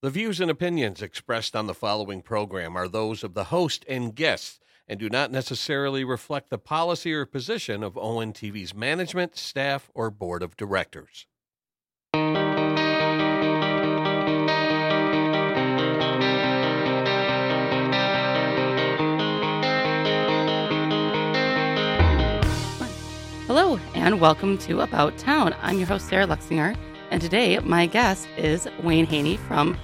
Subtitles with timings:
[0.00, 4.14] The views and opinions expressed on the following program are those of the host and
[4.14, 10.12] guests and do not necessarily reflect the policy or position of ONTV's management, staff, or
[10.12, 11.26] board of directors.
[23.48, 25.56] Hello, and welcome to About Town.
[25.60, 26.76] I'm your host, Sarah Luxinger,
[27.10, 29.76] and today my guest is Wayne Haney from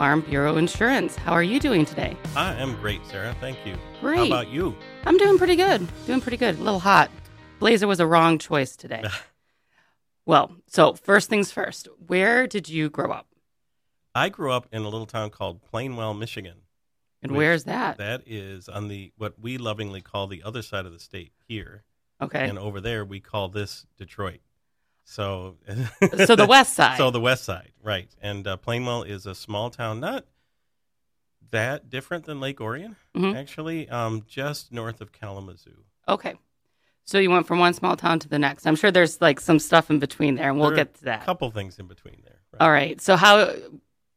[0.00, 1.14] Farm Bureau Insurance.
[1.14, 2.16] How are you doing today?
[2.34, 3.36] I am great, Sarah.
[3.38, 3.76] Thank you.
[4.00, 4.16] Great.
[4.16, 4.74] How about you?
[5.04, 5.86] I'm doing pretty good.
[6.06, 6.54] Doing pretty good.
[6.58, 7.10] A little hot.
[7.58, 9.04] Blazer was a wrong choice today.
[10.24, 13.26] well, so first things first, where did you grow up?
[14.14, 16.62] I grew up in a little town called Plainwell, Michigan.
[17.22, 17.98] And where's that?
[17.98, 21.84] That is on the what we lovingly call the other side of the state here,
[22.22, 22.48] Okay.
[22.48, 24.40] and over there we call this Detroit.
[25.10, 25.56] So,
[26.24, 26.96] so the west side.
[26.96, 28.08] So the west side, right?
[28.22, 30.24] And uh, Plainwell is a small town, not
[31.50, 33.34] that different than Lake Orion, Mhm.
[33.34, 35.82] actually, um, just north of Kalamazoo.
[36.06, 36.36] okay.
[37.04, 38.66] So you went from one small town to the next.
[38.66, 41.22] I'm sure there's like some stuff in between there, and we'll There get to that.
[41.22, 42.38] A couple things in between there.
[42.52, 42.60] right?
[42.64, 43.00] All right.
[43.00, 43.52] So how?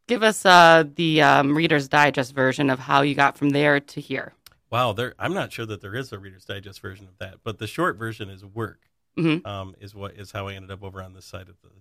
[0.08, 4.00] Give us uh, the um, Reader's Digest version of how you got from there to
[4.02, 4.34] here.
[4.70, 5.16] Wow, there.
[5.18, 7.98] I'm not sure that there is a Reader's Digest version of that, but the short
[7.98, 8.82] version is work.
[9.18, 9.46] Mhm.
[9.46, 11.72] Um, is what is how I ended up over on this side of the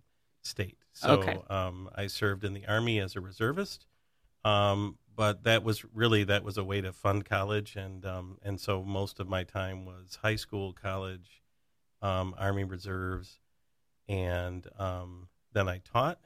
[0.42, 0.78] state.
[0.92, 1.42] So Okay.
[1.48, 3.86] um, I served in the army as a reservist,
[4.44, 8.60] um, but that was really that was a way to fund college, and um, and
[8.60, 11.42] so most of my time was high school, college,
[12.02, 13.40] um, army reserves,
[14.08, 16.20] and um, then I taught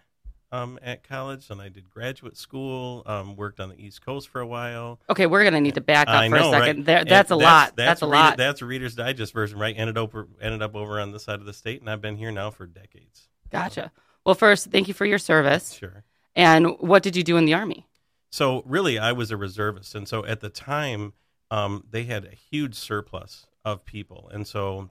[0.57, 4.41] um, at college, and I did graduate school, um, worked on the East Coast for
[4.41, 4.99] a while.
[5.11, 6.77] Okay, we're gonna need to back up I for know, a second.
[6.79, 6.85] right?
[6.87, 7.77] There, that's a lot.
[7.77, 8.37] That's, a Reader- lot.
[8.37, 9.75] That's a Reader's Digest version, right?
[9.77, 12.31] Ended up ended up over on this side of the state, and I've been here
[12.33, 13.29] now for decades.
[13.51, 13.93] Gotcha.
[14.25, 15.75] Well, first, thank you for your service.
[15.75, 16.05] Sure.
[16.35, 17.87] And what did you do in the army?
[18.31, 21.13] So really, I was a reservist, and so at the time,
[21.51, 24.91] um, they had a huge surplus of people, and so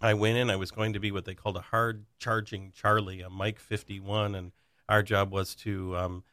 [0.00, 0.50] I went in.
[0.50, 4.00] I was going to be what they called a hard charging Charlie, a Mike fifty
[4.00, 4.52] one, and
[4.88, 6.24] our job was to um,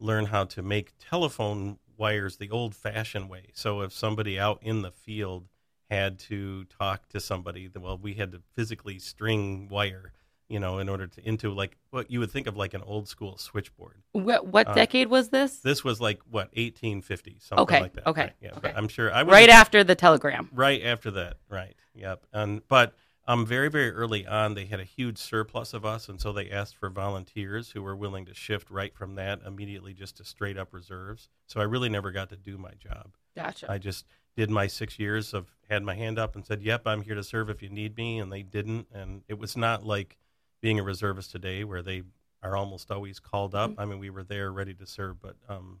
[0.00, 3.46] learn how to make telephone wires the old fashioned way.
[3.54, 5.48] So if somebody out in the field
[5.90, 10.12] had to talk to somebody, well, we had to physically string wire,
[10.48, 13.08] you know, in order to into like what you would think of like an old
[13.08, 14.02] school switchboard.
[14.12, 15.58] What, what Uh, decade was this?
[15.60, 18.06] This was like what 1850, something Okay, like that.
[18.06, 18.32] okay, right?
[18.40, 18.60] Yeah, okay.
[18.62, 20.48] but I'm sure I Right after the telegram.
[20.52, 21.38] right after that.
[21.48, 21.74] Right.
[21.94, 22.26] Yep.
[22.32, 22.94] And but
[23.28, 26.50] um, very very early on, they had a huge surplus of us, and so they
[26.50, 30.56] asked for volunteers who were willing to shift right from that immediately just to straight
[30.56, 31.28] up reserves.
[31.46, 33.10] So I really never got to do my job.
[33.36, 33.70] Gotcha.
[33.70, 37.02] I just did my six years of had my hand up and said, "Yep, I'm
[37.02, 38.86] here to serve if you need me," and they didn't.
[38.92, 40.16] And it was not like
[40.62, 42.02] being a reservist today, where they
[42.42, 43.72] are almost always called up.
[43.72, 43.80] Mm-hmm.
[43.80, 45.80] I mean, we were there ready to serve, but um,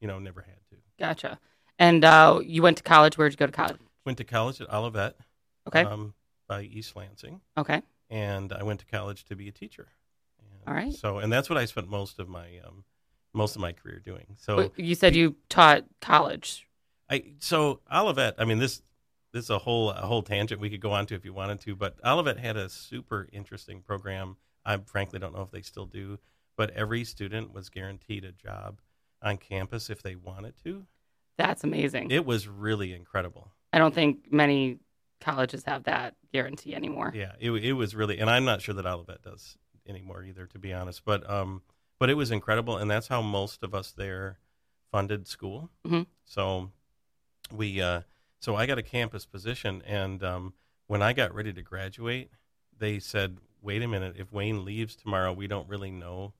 [0.00, 0.76] you know, never had to.
[0.98, 1.38] Gotcha.
[1.78, 3.18] And uh, you went to college.
[3.18, 3.76] Where'd you go to college?
[4.06, 5.16] Went to college at Olivet,
[5.68, 5.82] Okay.
[5.82, 6.14] um,
[6.50, 7.80] by East Lansing, okay.
[8.10, 9.86] and I went to college to be a teacher.
[10.40, 10.92] And All right.
[10.92, 12.82] So, and that's what I spent most of my um,
[13.32, 14.34] most of my career doing.
[14.36, 16.66] So, Wait, you said you taught college.
[17.08, 18.34] I so Olivet.
[18.38, 18.82] I mean this
[19.32, 21.60] this is a whole a whole tangent we could go on to if you wanted
[21.60, 24.36] to, but Olivet had a super interesting program.
[24.66, 26.18] I frankly don't know if they still do,
[26.56, 28.80] but every student was guaranteed a job
[29.22, 30.84] on campus if they wanted to.
[31.38, 32.10] That's amazing.
[32.10, 33.52] It was really incredible.
[33.72, 34.80] I don't think many
[35.20, 37.12] colleges have that guarantee anymore.
[37.14, 40.58] Yeah, it it was really, and I'm not sure that Olivet does anymore either, to
[40.58, 41.04] be honest.
[41.04, 41.62] But um,
[41.98, 44.38] but it was incredible, and that's how most of us there
[44.90, 45.70] funded school.
[45.84, 46.06] Mhm.
[46.24, 46.70] So
[47.52, 48.02] we, uh,
[48.40, 50.54] so I got a campus position, and um,
[50.86, 52.30] when I got ready to graduate,
[52.76, 56.32] they said, "Wait a minute, if Wayne leaves tomorrow, we don't really know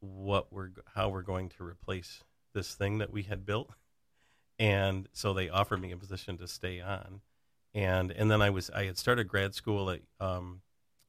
[0.00, 3.70] what we're how we're going to replace this thing that we had built."
[4.58, 7.22] And so they offered me a position to stay on
[7.74, 10.62] and and then I was I had started grad school at um,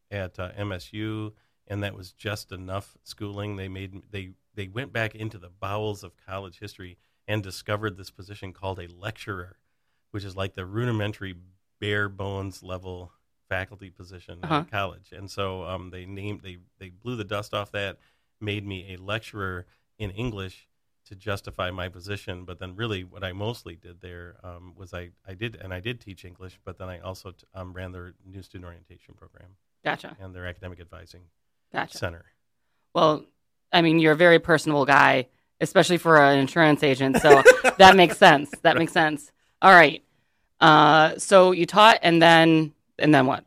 [0.09, 1.33] at uh, MSU,
[1.67, 3.55] and that was just enough schooling.
[3.55, 6.97] They made they they went back into the bowels of college history
[7.27, 9.57] and discovered this position called a lecturer,
[10.11, 11.35] which is like the rudimentary
[11.79, 13.11] bare bones level
[13.49, 14.55] faculty position Uh-huh.
[14.59, 15.11] in college.
[15.11, 17.97] And so um, they named they they blew the dust off that,
[18.39, 19.65] made me a lecturer
[19.97, 20.67] in English
[21.05, 22.45] to justify my position.
[22.45, 25.79] But then, really, what I mostly did there um, was I, I did and I
[25.79, 29.49] did teach English, but then I also t- um, ran their new student orientation program
[29.83, 30.15] Gotcha.
[30.19, 31.21] and their academic advising
[31.73, 31.97] Gotcha.
[31.97, 32.25] center.
[32.93, 33.25] Well,
[33.71, 35.27] I mean, you're a very personable guy,
[35.59, 37.21] especially for an insurance agent.
[37.21, 37.41] So
[37.77, 38.51] that makes sense.
[38.61, 39.31] That makes sense.
[39.61, 40.03] All right.
[40.59, 43.43] Uh, so you taught, and then and then what?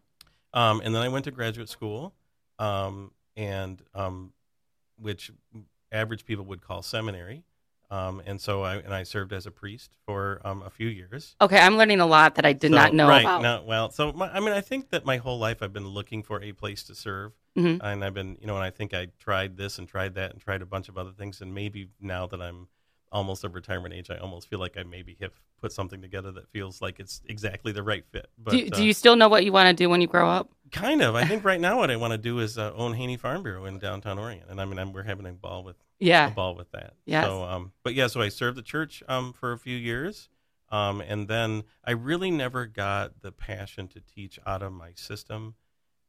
[0.53, 2.15] Um, and then I went to graduate school,
[2.59, 4.33] um, and um,
[4.99, 5.31] which
[5.93, 7.45] average people would call seminary.
[7.91, 11.37] Um, and so I and I served as a priest for um, a few years.
[11.41, 13.43] Okay, I'm learning a lot that I did So- not know right, about.
[13.43, 16.23] no, well, so my, I mean, I think that my whole life I've been looking
[16.23, 17.81] for a place to serve, Mhm.
[17.83, 20.41] and I've been, you know, and I think I tried this and tried that and
[20.41, 22.69] tried a bunch of other things, and maybe now that I'm
[23.13, 26.49] almost of retirement age, I almost feel like I maybe have put something together that
[26.49, 28.29] feels like it's exactly the right fit.
[28.39, 30.29] But do, uh, do you still know what you want to do when you grow
[30.29, 30.51] up?
[30.73, 31.15] Kind of?
[31.15, 33.65] I think right now what I want to do is uh, own Haney Farm Bureau
[33.67, 36.35] in downtown Orion, and I mean, I'm, we're having a ball with yeah a Yeah.
[36.35, 36.95] ball with that.
[37.07, 37.25] Yes.
[37.25, 40.29] So, um, but yeah, so I served the church um, for a few years.
[40.71, 45.55] Um, and then I really never got the passion to teach out of my system.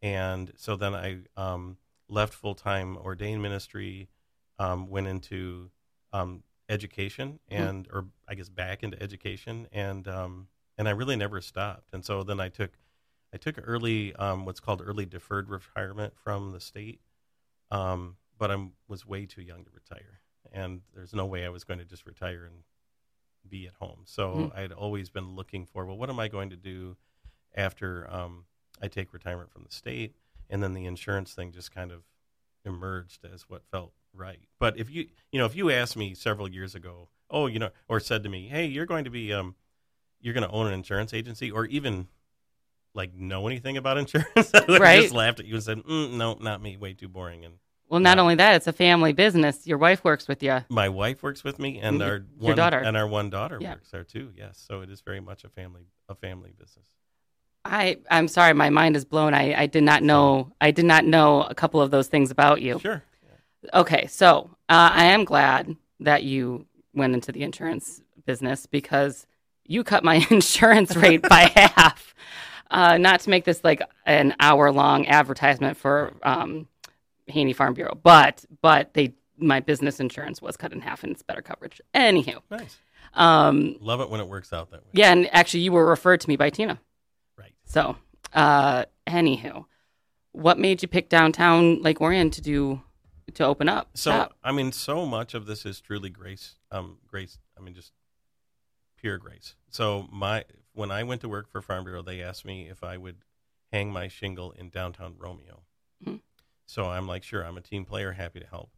[0.02, 1.78] And so then I um,
[2.10, 4.10] left full time ordained ministry,
[4.58, 5.70] um, went into
[6.14, 9.68] um, education and, or I guess back into education.
[9.72, 10.48] And, um,
[10.80, 11.90] and I really never stopped.
[11.94, 12.72] And so then I took,
[13.36, 17.02] I took early, um, what's called early deferred retirement from the state.
[17.70, 20.22] Um, but I was way too young to retire,
[20.54, 22.64] and there's no way I was going to just retire and
[23.48, 24.04] be at home.
[24.06, 24.58] So Mhm.
[24.58, 26.96] I'd always been looking for, well, what am I going to do
[27.54, 28.46] after um,
[28.82, 30.16] I take retirement from the state?
[30.50, 32.04] And then the insurance thing just kind of
[32.64, 34.48] emerged as what felt right.
[34.60, 37.72] But if you, you know, if you asked me several years ago, oh, you know,
[37.90, 39.56] or said to me, hey, you're going to be, um,
[40.22, 42.08] you're going to own an insurance agency, or even
[42.96, 45.02] like know anything about insurance, I Right.
[45.02, 47.46] just laughed at you and said, mm, no, not me, way too boring.
[47.46, 47.56] And
[47.90, 48.22] Well, not Yeah.
[48.24, 49.68] only that, it's a family business.
[49.68, 50.64] Your wife works with you.
[50.70, 52.80] my wife works with me, and our your one, daughter.
[52.80, 53.74] and our one daughter Yeah.
[53.74, 54.32] works there too.
[54.36, 56.88] Yes, so it is very much a family a family business.
[57.64, 59.34] I I'm sorry, my mind is blown.
[59.34, 62.62] I I did not know I did not know a couple of those things about
[62.62, 62.80] you.
[62.80, 63.04] Sure.
[63.74, 69.26] Okay, so uh, I am glad that you went into the insurance business because
[69.66, 72.14] you cut my insurance rate by half.
[72.72, 76.68] Uh, not to make this like an hour long advertisement for um,
[77.28, 81.22] Haney Farm Bureau, but but they my business insurance was cut in half and it's
[81.22, 81.80] better coverage.
[81.94, 82.78] Anywho, Nice.
[83.14, 84.90] um, Love it when it works out that way.
[84.94, 86.80] yeah, and actually you were referred to me by Tina.
[87.38, 87.54] Right.
[87.66, 87.98] So,
[88.34, 89.66] uh, anywho,
[90.32, 92.82] what made you pick downtown Lake Orion to do
[93.36, 93.90] to open up?
[93.94, 94.34] So shop?
[94.44, 96.56] I mean, so much of this is truly grace.
[96.72, 97.38] Um, grace.
[97.58, 97.92] I mean, just
[98.98, 99.56] pure grace.
[99.70, 100.46] So my
[100.76, 103.24] when I went to work for Farm Bureau, they asked me if I would
[103.72, 105.64] hang my shingle in downtown Romeo.
[106.06, 106.22] Mhm.
[106.66, 108.72] So I'm like, sure, I'm a team player, happy to help.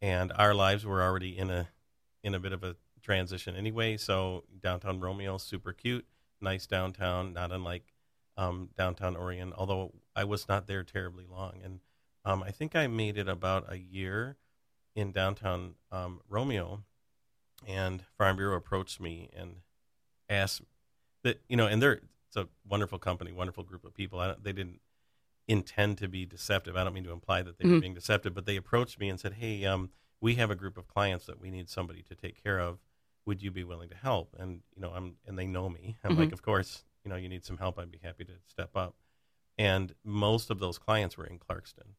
[0.00, 1.68] And our lives were already in a
[2.22, 3.96] in a bit of a transition anyway.
[3.96, 6.06] So downtown Romeo, super cute,
[6.40, 7.94] nice downtown, not unlike
[8.36, 9.52] um, downtown Orion.
[9.56, 11.80] Although I was not there terribly long, and
[12.24, 14.36] um, I think I made it about a year
[14.94, 16.84] in downtown um, Romeo,
[17.66, 19.62] and Farm Bureau approached me and
[20.28, 20.62] asked
[21.22, 24.20] that you know, and they're it's a wonderful company, wonderful group of people.
[24.20, 24.80] I don't, they didn't
[25.46, 26.76] intend to be deceptive.
[26.76, 27.80] I don't mean to imply that they were Mhm.
[27.80, 30.88] being deceptive, but they approached me and said, "Hey, um, we have a group of
[30.88, 32.80] clients that we need somebody to take care of.
[33.26, 35.96] Would you be willing to help?" And you know, I'm and they know me.
[36.04, 36.18] I'm Mhm.
[36.18, 37.78] like, "Of course, you know, you need some help.
[37.78, 38.96] I'd be happy to step up."
[39.56, 41.94] And most of those clients were in Clarkston.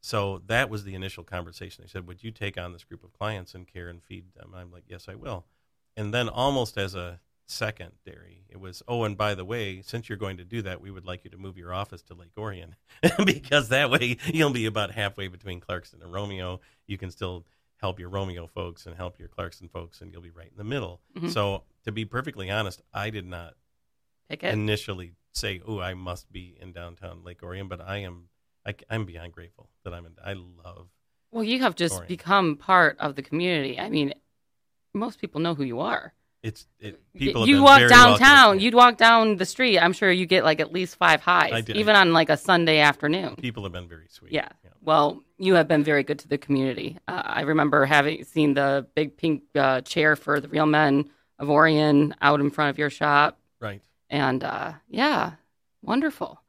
[0.00, 1.82] So that was the initial conversation.
[1.82, 4.54] They said, "Would you take on this group of clients and care and feed them?"
[4.54, 5.46] I'm like, "Yes, I will."
[5.96, 10.18] And then almost as a secondary, it was, "Oh, and by the way, since you're
[10.18, 12.76] going to do that, we would like you to move your office to Lake Orion
[13.24, 16.60] because that way you'll be about halfway between Clarkston and Romeo.
[16.86, 17.44] You can still
[17.80, 20.64] help your Romeo folks and help your Clarkston folks, and you'll be right in the
[20.64, 21.30] middle." Mhm.
[21.30, 23.54] So, to be perfectly honest, I did not
[24.28, 24.52] pick it.
[24.52, 28.28] initially say, "Oh, I must be in downtown Lake Orion," but I am.
[28.66, 30.12] I, am beyond grateful that I'm in.
[30.24, 30.88] I love.
[31.30, 32.08] well, you have just Orion.
[32.08, 33.78] become part of the community.
[33.78, 34.14] I mean,
[34.94, 36.14] most people know who you are.
[36.44, 37.48] It's it, people.
[37.48, 39.78] you walk downtown, you'd walk down the street.
[39.78, 41.76] I'm sure you get like at least five I highs, did.
[41.76, 43.36] even on like a Sunday afternoon.
[43.36, 44.30] People have been very sweet.
[44.32, 44.48] Yeah.
[44.82, 46.98] Well, you have been very good to the community.
[47.08, 51.08] Uh, I remember having seen the big pink uh, chair for the Real Men
[51.38, 53.80] of Orion out in front of your shop, Right.
[54.10, 55.32] and uh, yeah,
[55.80, 56.42] wonderful.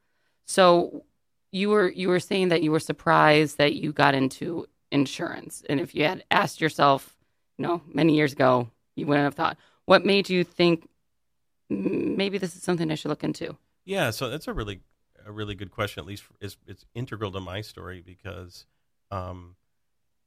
[0.44, 1.04] So
[1.52, 5.80] you were you were saying that you were surprised that you got into insurance, and
[5.80, 7.16] if you had asked yourself,
[7.56, 9.56] you know, many years ago, you wouldn't have thought.
[9.86, 10.88] What made you think
[11.72, 13.56] "Mm, maybe this is something I should look into?
[13.84, 14.10] Yeah.
[14.10, 14.80] So that's a really
[15.24, 16.00] a really good question.
[16.00, 18.66] At least it's it's integral to my story because,
[19.10, 19.56] um,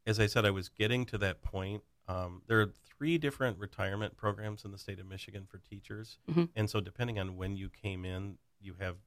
[0.06, 1.84] as I said, I was getting to that point.
[2.08, 6.50] Um, there are three different retirement programs in the state of Michigan for teachers, Mhm.
[6.56, 8.98] and so depending on when you came in, you have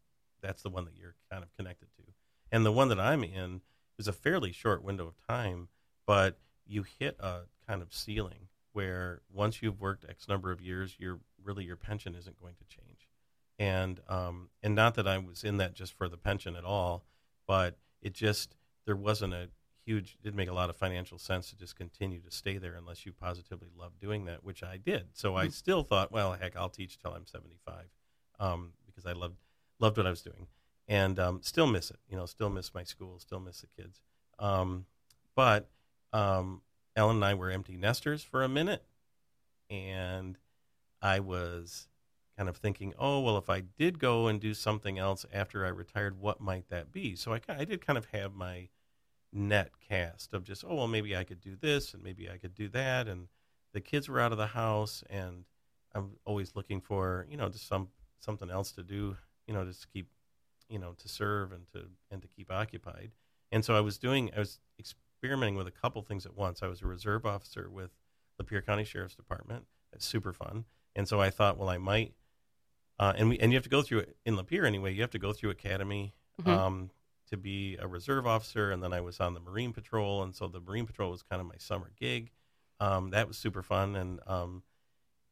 [0.41, 2.03] that's the one that you're kind of connected to.
[2.51, 3.63] And the one that I'm in
[3.99, 5.69] is a fairly short window of time,
[6.07, 10.97] but you hit a kind of ceiling where once you've worked X number of years,
[10.99, 13.09] your really your pension isn't going to change.
[13.59, 17.05] And um, and not that I was in that just for the pension at all,
[17.47, 19.49] but it just there wasn't a
[19.85, 20.17] huge.
[20.23, 23.13] Didn't make a lot of financial sense to just continue to stay there unless you
[23.13, 25.09] positively love doing that, which I did.
[25.13, 27.85] So I still thought, well, heck, I'll teach till I'm 75,
[28.41, 29.37] um, because I loved
[29.79, 30.47] loved what I was doing,
[30.89, 31.99] and um, still miss it.
[32.09, 34.01] You know, still miss my school, still miss the kids.
[34.39, 34.87] Um,
[35.35, 35.69] but
[36.13, 36.63] um,
[36.95, 38.85] Ellen and I were empty nesters for a minute,
[39.71, 40.39] and
[41.01, 41.89] I was
[42.37, 45.69] kind of thinking, oh, well, if I did go and do something else after I
[45.69, 47.15] retired, what might that be?
[47.15, 48.69] So I, I did kind of have my
[49.33, 52.55] net cast of just, oh, well, maybe I could do this and maybe I could
[52.55, 53.09] do that.
[53.09, 53.29] And
[53.73, 55.45] the kids were out of the house, and
[55.95, 57.89] I'm always looking for, you know, just some
[58.21, 60.09] something else to do, you know, just to keep,
[60.69, 63.13] you know, to serve and to and to keep occupied.
[63.51, 64.59] And so I was doing, I was
[65.23, 66.65] experimenting with a couple things at once.
[66.65, 67.91] I was a reserve officer with
[68.43, 69.67] Lapeer County Sheriff's Department.
[69.93, 70.65] It's super fun.
[70.97, 72.15] And so I thought, well, I might,
[72.99, 74.93] uh, and we and you have to go through it in Lapeer anyway.
[74.93, 76.49] You have to go through academy Mhm.
[76.49, 76.91] um,
[77.31, 80.49] to be a reserve officer, and then I was on the Marine Patrol, and so
[80.49, 82.33] the Marine Patrol was kind of my summer gig.
[82.81, 84.65] Um, that was super fun, and um,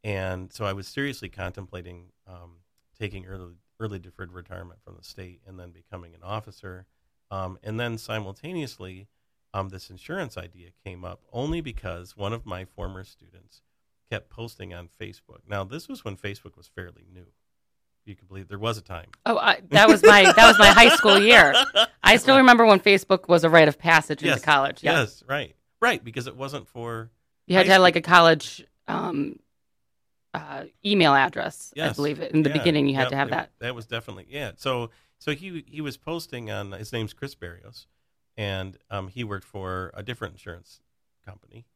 [0.05, 2.59] and so I was seriously contemplating um,
[2.97, 6.87] taking early early deferred retirement from the state and then becoming an officer,
[7.33, 9.09] um, and then simultaneously,
[9.53, 13.63] um, this insurance idea came up only because one of my former students
[14.11, 15.41] kept posting on Facebook.
[15.49, 17.27] Now this was when Facebook was fairly new.
[18.05, 19.07] You can believe there was a time.
[19.27, 21.55] Oh, I, that was my that was my high school year.
[22.03, 24.83] I still remember when Facebook was a rite of passage Yes, into college.
[24.83, 25.01] Yeah.
[25.01, 27.11] Yes, right, right, because it wasn't for
[27.47, 29.39] You had to have like a college um,
[30.35, 31.73] uh, email address.
[31.77, 31.97] I Yes.
[31.97, 33.51] believe in the Yeah, beginning you had yep, to have it- that.
[33.61, 34.53] That was definitely yeah.
[34.57, 37.87] So so he he was posting on his name's Chris Barrios,
[38.41, 40.81] and um, he worked for a different insurance
[41.27, 41.67] company,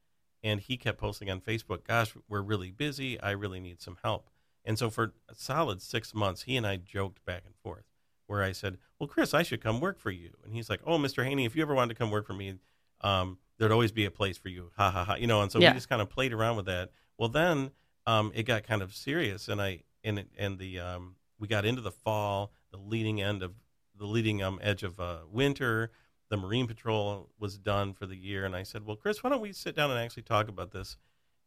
[0.42, 3.20] and he kept posting on Facebook, "Gosh, we're really busy.
[3.20, 4.30] I really need some help."
[4.64, 7.84] And so for a solid six months, he and I joked back and forth,
[8.26, 10.96] where I said, "Well, Chris, I should come work for you," and he's like, "Oh,
[10.96, 11.22] Mr.
[11.22, 12.54] Haney, if you ever wanted to come work for me."
[13.02, 15.42] Um, there'd always be a place for you, ha ha ha, you know.
[15.42, 15.70] And so Yeah.
[15.70, 16.90] we just kind of played around with that.
[17.18, 17.72] Well, then
[18.06, 21.82] um, it got kind of serious, and I and and the um, we got into
[21.82, 23.52] the fall, the leading end of
[23.94, 25.90] the leading um, edge of uh, winter.
[26.34, 29.40] The Marine Patrol was done for the year, and I said, "Well, Chris, why don't
[29.40, 30.96] we sit down and actually talk about this?"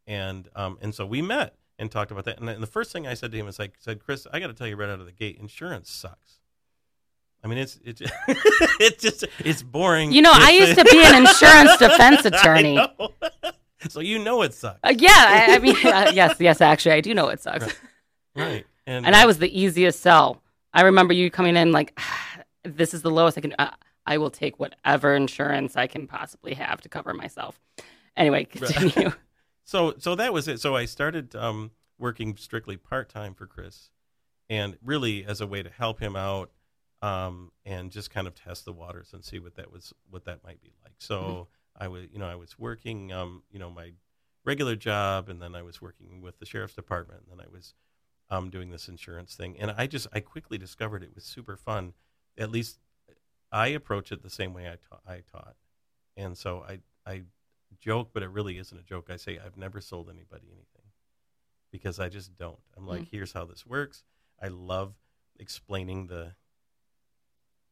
[0.06, 2.40] And um, and so we met and talked about that.
[2.40, 4.46] And, and the first thing I said to him is, I said, "Chris, I got
[4.46, 6.40] to tell you right out of the gate, insurance sucks.
[7.44, 8.00] I mean, it's it's
[8.80, 10.10] it's just it's boring.
[10.10, 12.78] You know, I used to be an insurance defense attorney.
[13.90, 17.02] so you know it sucks, Uh, yeah, I, I mean, uh, yes, yes, actually, I
[17.02, 17.78] do know it sucks.
[18.34, 18.64] right?
[18.86, 20.40] And, And I was the easiest sell.
[20.72, 22.00] I remember you coming in like,
[22.64, 23.54] this is the lowest I can.
[24.08, 27.60] I will take whatever insurance I can possibly have to cover myself.
[28.16, 29.12] Anyway, continue.
[29.64, 30.60] so so that was it.
[30.60, 33.90] So I started um, working strictly part time for Chris,
[34.48, 36.50] and really as a way to help him out,
[37.02, 40.42] um, and just kind of test the waters and see what that was what that
[40.42, 40.94] might be like.
[40.96, 43.92] So I was you know I was working um, you know my
[44.42, 47.74] regular job, and then I was working with the sheriff's department, and then I was
[48.30, 51.92] um, doing this insurance thing, and I just I quickly discovered it was super fun.
[52.38, 52.78] At least
[53.50, 55.02] I approach it the same way I taught.
[55.06, 55.56] I taught,
[56.16, 57.22] and so I I
[57.80, 59.08] joke, but it really isn't a joke.
[59.10, 60.90] I say I've never sold anybody anything
[61.70, 62.58] because I just don't.
[62.76, 64.04] I'm like, here's how this works.
[64.42, 64.94] I love
[65.38, 66.32] explaining the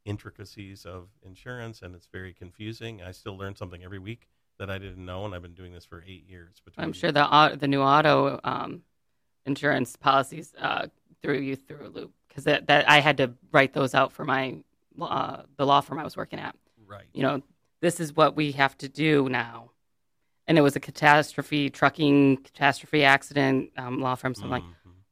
[0.04, 3.02] intricacies of insurance, and it's very confusing.
[3.02, 4.28] I still learn something every week
[4.59, 6.62] that I didn't know, and I've been doing this for eight years.
[6.78, 8.83] I'm sure the au- the new auto um,
[9.45, 10.87] insurance policies uh,
[11.23, 14.25] threw you through a loop because that, that I had to write those out for
[14.25, 14.56] my
[15.00, 16.55] uh, the law firm I was working at.
[16.87, 17.05] right.
[17.12, 17.43] You know,
[17.81, 19.71] this is what we have to do now.
[20.49, 24.35] And it was a catastrophe, trucking catastrophe accident um, law firm.
[24.35, 24.62] So I'm like,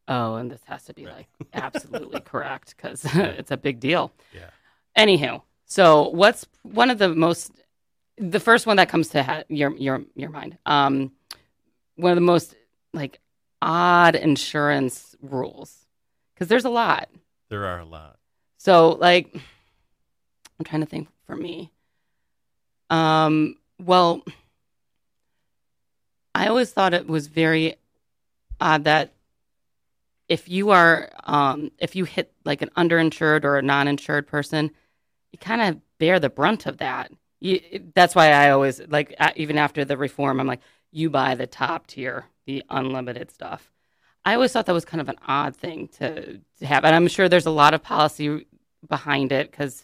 [0.06, 1.26] oh, and this has to be Right.
[1.38, 4.12] like absolutely correct because it's a big deal.
[4.32, 4.50] Yeah.
[4.96, 7.50] Anywho, so what's one of the most,
[8.16, 10.56] the first one that comes to ha- your your your mind?
[10.66, 11.10] Um,
[11.96, 12.54] one of the most
[12.92, 13.18] like
[13.60, 15.86] odd insurance rules
[16.34, 17.08] because there's a lot.
[17.48, 18.18] There are a lot.
[18.58, 19.34] So like,
[20.58, 21.70] I'm trying to think for me.
[22.90, 24.22] Um, well,
[26.34, 27.76] I always thought it was very
[28.60, 29.12] odd that
[30.28, 34.70] if you are, um, if you hit like an underinsured or a non-insured person,
[35.32, 37.12] you kind of bear the brunt of that.
[37.40, 37.60] You,
[37.94, 41.86] that's why I always like, even after the reform, I'm like, you buy the top
[41.86, 43.70] tier, the unlimited stuff.
[44.24, 47.08] I always thought that was kind of an odd thing to, to have, and I'm
[47.08, 48.46] sure there's a lot of policy
[48.88, 49.82] behind it because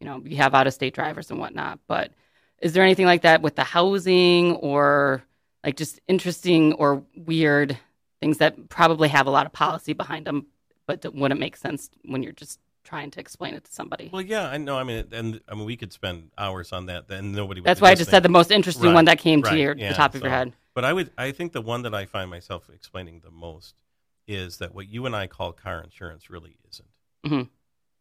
[0.00, 1.80] you know you have out of state drivers and whatnot.
[1.86, 2.12] But
[2.60, 5.22] is there anything like that with the housing or
[5.64, 7.78] like just interesting or weird
[8.20, 10.46] things that probably have a lot of policy behind them,
[10.86, 14.08] but wouldn't make sense when you're just trying to explain it to somebody.
[14.12, 14.78] Well, yeah, I know.
[14.78, 17.08] I mean, and I mean, we could spend hours on that.
[17.08, 17.60] Then nobody.
[17.60, 19.76] Would That's why I just said the most interesting Right, one that came to your
[19.76, 20.52] yeah, the top of your head.
[20.74, 23.82] But I would, I think the one that I find myself explaining the most
[24.26, 26.88] is that what you and I call car insurance really isn't.
[27.26, 27.48] Mhm.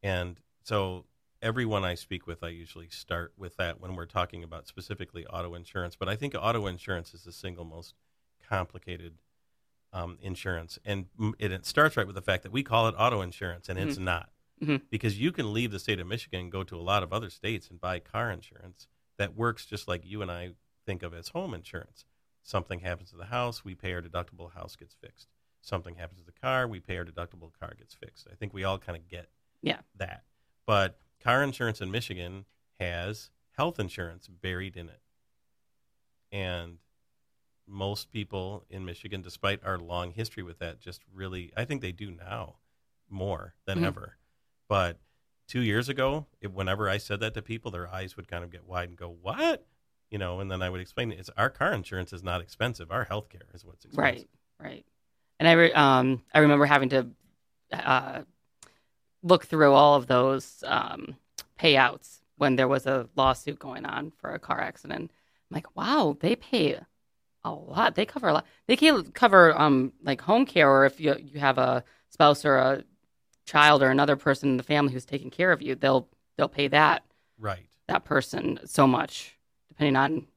[0.03, 1.05] And so
[1.45, 5.53] everyone I speak with, I usually start with that when we're talking about specifically auto
[5.53, 5.95] insurance.
[5.95, 7.93] But I think auto insurance is the single most
[8.49, 9.13] complicated
[9.93, 11.05] um, insurance, and
[11.39, 13.97] it, it starts right with the fact that we call it auto insurance, and it's
[13.97, 14.29] not.
[14.61, 14.81] Mhm.
[14.89, 17.29] Because you can leave the state of Michigan and go to a lot of other
[17.29, 18.87] states and buy car insurance
[19.17, 20.51] that works just like you and I
[20.85, 22.05] think of as home insurance.
[22.43, 25.27] Something happens to the house, we pay our deductible, house gets fixed.
[25.61, 28.27] Something happens to the car, we pay our deductible, car gets fixed.
[28.31, 29.29] I think we all kind of get
[29.61, 29.79] Yeah.
[29.95, 30.23] that.
[30.65, 32.45] But car insurance in Michigan
[32.79, 35.01] has health insurance buried in it.
[36.31, 36.77] And
[37.67, 41.91] most people in Michigan, despite our long history with that, just really, I think they
[41.91, 42.57] do now
[43.09, 43.85] more than Mhm.
[43.85, 44.17] ever.
[44.67, 44.99] But
[45.47, 48.51] two years ago, it, whenever I said that to people, their eyes would kind of
[48.51, 49.65] get wide and go, "What?"
[50.11, 51.11] You know, and then I would explain.
[51.11, 52.91] It's our car insurance is not expensive.
[52.91, 54.27] Our health care is what's expensive.
[54.59, 54.85] Right, right.
[55.39, 57.09] And I re- um I remember having to
[57.71, 58.23] uh,
[59.25, 61.15] look through all of those um,
[61.59, 65.09] payouts when there was a lawsuit going on for a car accident.
[65.49, 66.79] I'm like, wow, they pay
[67.43, 67.95] a lot.
[67.95, 68.45] They cover a lot.
[68.67, 72.55] They can cover um like home care, or if you you have a spouse or
[72.57, 72.83] a
[73.45, 76.67] child or another person in the family who's taking care of you, they'll they'll pay
[76.69, 77.03] that
[77.39, 77.65] Right.
[77.87, 79.37] that person so much,
[79.69, 80.27] depending on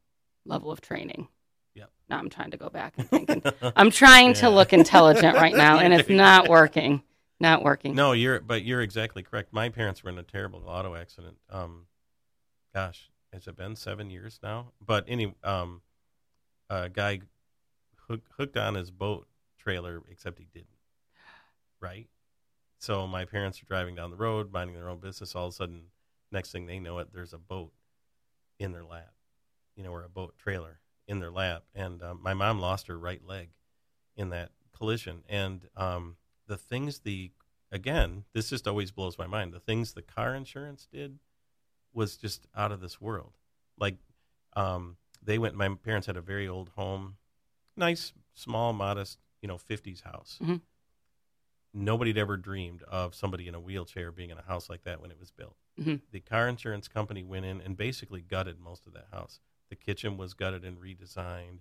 [0.44, 1.28] level of training.
[1.74, 1.90] Yep.
[2.10, 3.30] Now I'm trying to go back and think.
[3.30, 7.02] and- I'm trying to look intelligent right now, and it's not working.
[7.40, 7.94] Not working.
[7.94, 9.52] No, you're but you're exactly correct.
[9.52, 11.36] My parents were in a terrible auto accident.
[11.50, 11.86] Um,
[12.74, 14.72] gosh, has it been seven years now?
[14.84, 15.82] But any um,
[16.68, 17.20] a guy
[18.08, 19.28] hook, hooked on his boat
[19.58, 20.68] trailer, except he didn't.
[21.80, 22.08] Right.
[22.78, 25.34] So my parents are driving down the road, minding their own business.
[25.34, 25.82] All of a sudden,
[26.32, 27.72] next thing they know, it there's a boat
[28.58, 29.12] in their lap,
[29.76, 32.98] you know, or a boat trailer in their lap, and um, my mom lost her
[32.98, 33.50] right leg
[34.16, 36.16] in that collision, and um,
[36.48, 37.30] the things the
[37.70, 41.18] again this just always blows my mind the things the car insurance did
[41.92, 43.38] was just out of this world.
[43.78, 43.96] Like
[44.56, 47.16] um, they went my parents had a very old home
[47.76, 50.38] nice small modest you know 50s house.
[50.42, 50.60] Mhm.
[51.74, 55.00] nobody had ever dreamed of somebody in a wheelchair being in a house like that
[55.00, 55.56] when it was built.
[55.78, 56.00] Mhm.
[56.10, 59.38] the car insurance company went in and basically gutted most of that house.
[59.68, 61.60] The kitchen was gutted and redesigned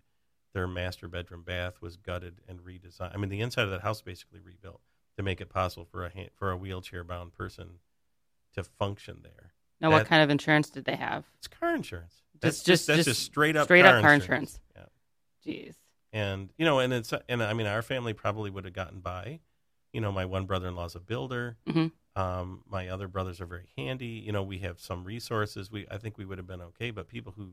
[0.57, 3.13] their master bedroom bath was gutted and redesigned.
[3.13, 4.81] I mean, the inside of that house basically rebuilt
[5.15, 7.79] to make it possible for a for a wheelchair bound person
[8.55, 9.53] to function there.
[9.79, 11.25] now, what kind of insurance did they have?
[11.37, 12.23] It's car insurance.
[12.41, 14.59] That's Just- just, that's just just straight up straight car up car insurance.
[14.75, 14.85] Yeah.
[15.45, 15.75] Jeez.
[16.11, 19.41] And you know, and it's and I mean, our family probably would have gotten by.
[19.93, 21.57] You know, my one brother-in-law's a builder.
[21.67, 21.91] Mhm.
[22.15, 24.23] Um, my other brothers are very handy.
[24.25, 25.71] You know, we have some resources.
[25.71, 26.89] We I think we would have been okay.
[26.89, 27.51] But people who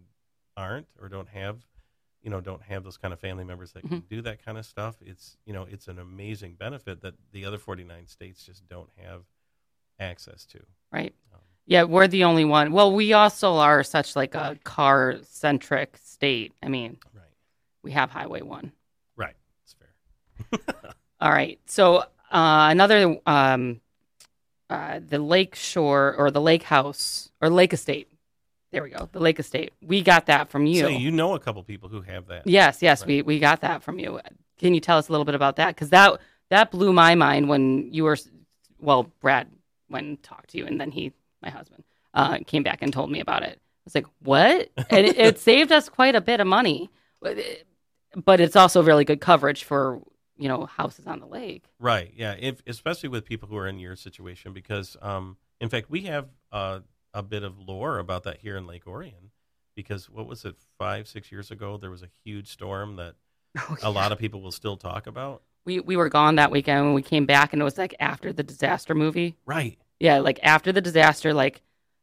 [0.57, 1.67] aren't or don't have,
[2.25, 4.65] you know, don't have those kind of family members that can do that kind of
[4.65, 4.97] stuff.
[5.05, 9.23] It's you know, it's an amazing benefit that the other 49 states just don't have
[10.01, 10.61] access to.
[10.91, 11.15] Right.
[11.33, 12.73] Um, Yeah, we're the only one.
[12.73, 16.55] Well, we also are such like a car centric state.
[16.63, 17.25] I mean, right.
[17.83, 18.73] we have Highway One.
[19.17, 19.37] Right.
[19.63, 20.93] It's fair.
[21.21, 21.61] All right.
[21.67, 23.83] So uh, another um,
[24.71, 28.09] uh, the Lake Shore or the Lake House or Lake Estate.
[28.75, 29.09] There we go.
[29.13, 29.73] The Lake Estate.
[29.81, 30.81] We got that from you.
[30.83, 32.45] Say, you know a couple people who have that.
[32.45, 33.07] Yes, yes, Right.
[33.07, 34.19] we we got that from you.
[34.59, 35.77] Can you tell us a little bit about that?
[35.77, 38.19] Because that that blew my mind when you were,
[38.81, 39.47] well, Brad
[39.89, 41.85] went and talked to you, and then he, my husband,
[42.15, 43.61] uh, came back and told me about it.
[43.61, 44.71] I was like, what?
[44.91, 47.39] and it, it saved us quite a bit of money, but
[48.25, 50.03] but it's also really good coverage for
[50.37, 51.63] you know houses on the lake.
[51.79, 52.13] Right.
[52.17, 52.35] Yeah.
[52.37, 56.27] If especially with people who are in your situation, because um, in fact, we have
[56.51, 56.81] uh,
[57.15, 59.31] a bit of lore about that here in Lake Orion.
[59.75, 63.15] Because what was it, five, six years ago, there was a huge storm that
[63.83, 65.43] a lot of people will still talk about.
[65.65, 68.33] We we were gone that weekend when we came back, and it was like after
[68.33, 69.37] the disaster movie.
[69.47, 69.79] Right.
[69.99, 71.63] Yeah, like after the disaster, like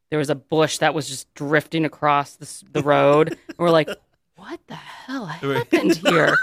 [0.09, 3.29] there was a bush that was just drifting across the, the road.
[3.29, 3.89] and we're like,
[4.35, 6.35] what the hell happened here?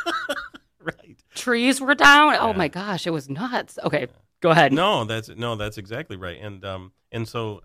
[0.81, 1.19] Right.
[1.35, 2.37] Trees were down.
[2.37, 3.79] Oh my gosh, it was nuts.
[3.83, 4.07] Okay,
[4.41, 4.73] go ahead.
[4.73, 6.39] No, that's no, that's exactly right.
[6.41, 7.63] And um, and so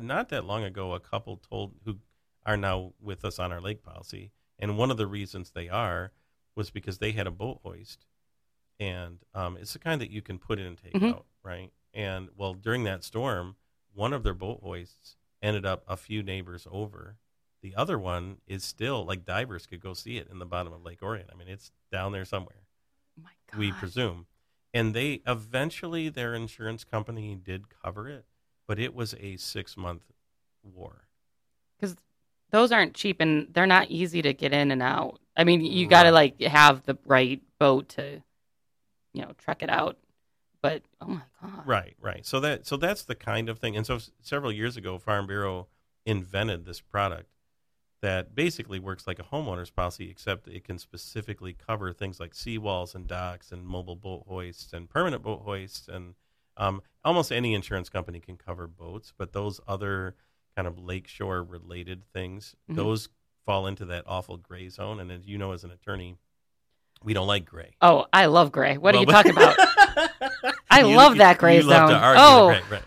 [0.00, 1.98] not that long ago, a couple told who
[2.44, 6.12] are now with us on our lake policy, and one of the reasons they are
[6.54, 8.06] was because they had a boat hoist,
[8.78, 11.12] and um, it's the kind that you can put in and take Mhm.
[11.14, 11.72] out, right?
[11.92, 13.56] And well, during that storm,
[13.92, 17.18] one of their boat hoists ended up a few neighbors over.
[17.62, 20.82] The other one is still like divers could go see it in the bottom of
[20.82, 21.28] Lake Orion.
[21.32, 22.66] I mean, it's down there somewhere
[23.52, 24.26] Oh we presume.
[24.74, 28.26] And they eventually, their insurance company did cover it,
[28.66, 30.02] but it was a six month
[30.62, 31.08] war.
[31.78, 31.96] because
[32.50, 35.18] those aren't cheap and they're not easy to get in and out.
[35.36, 38.22] I mean, you got to like have the right boat to,
[39.12, 39.98] you know, trek it out.
[40.62, 42.24] But oh my god, Right, right.
[42.26, 43.76] So that so that's the kind of thing.
[43.76, 45.68] And so s- several years ago, Farm Bureau
[46.04, 47.28] invented this product
[48.02, 52.94] that basically works like a homeowner's policy, except it can specifically cover things like seawalls
[52.94, 56.14] and docks and mobile boat hoists and permanent boat hoists and
[56.56, 60.14] um, almost any insurance company can cover boats, but those other
[60.54, 62.76] kind of lakeshore related things, Mhm.
[62.76, 63.08] those
[63.44, 64.98] fall into that awful gray zone.
[65.00, 66.16] And as you know, as an attorney,
[67.02, 67.74] we don't like gray.
[67.82, 68.78] Oh, I love gray.
[68.78, 69.54] What are you Well, talking about?
[70.70, 71.98] I You- love that gray love zone.
[72.00, 72.48] argue Oh.
[72.70, 72.82] right.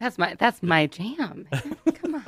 [0.00, 1.48] That's my that's my jam.
[1.94, 2.24] Come on.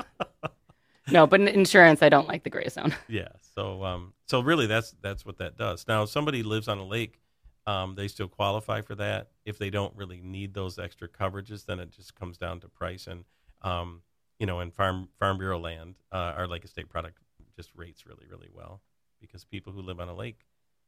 [1.11, 2.95] No, but in insurance, I don't like the gray zone.
[3.09, 3.29] Yeah.
[3.55, 5.87] So um so really that's that's what that does.
[5.87, 7.21] Now if somebody lives on a lake,
[7.66, 9.29] um, they still qualify for that.
[9.44, 13.07] If they don't really need those extra coverages, then it just comes down to price
[13.07, 13.24] and
[13.62, 14.02] um,
[14.38, 17.18] you know, in farm farm bureau land, uh, our lake estate product
[17.57, 18.83] just rates really, really well
[19.20, 20.40] because people who live on a lake,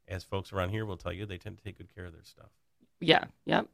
[0.06, 2.24] as folks around here will tell you, they tend to take good care of their
[2.24, 2.50] stuff.
[3.00, 3.24] Yeah.
[3.46, 3.68] Yep.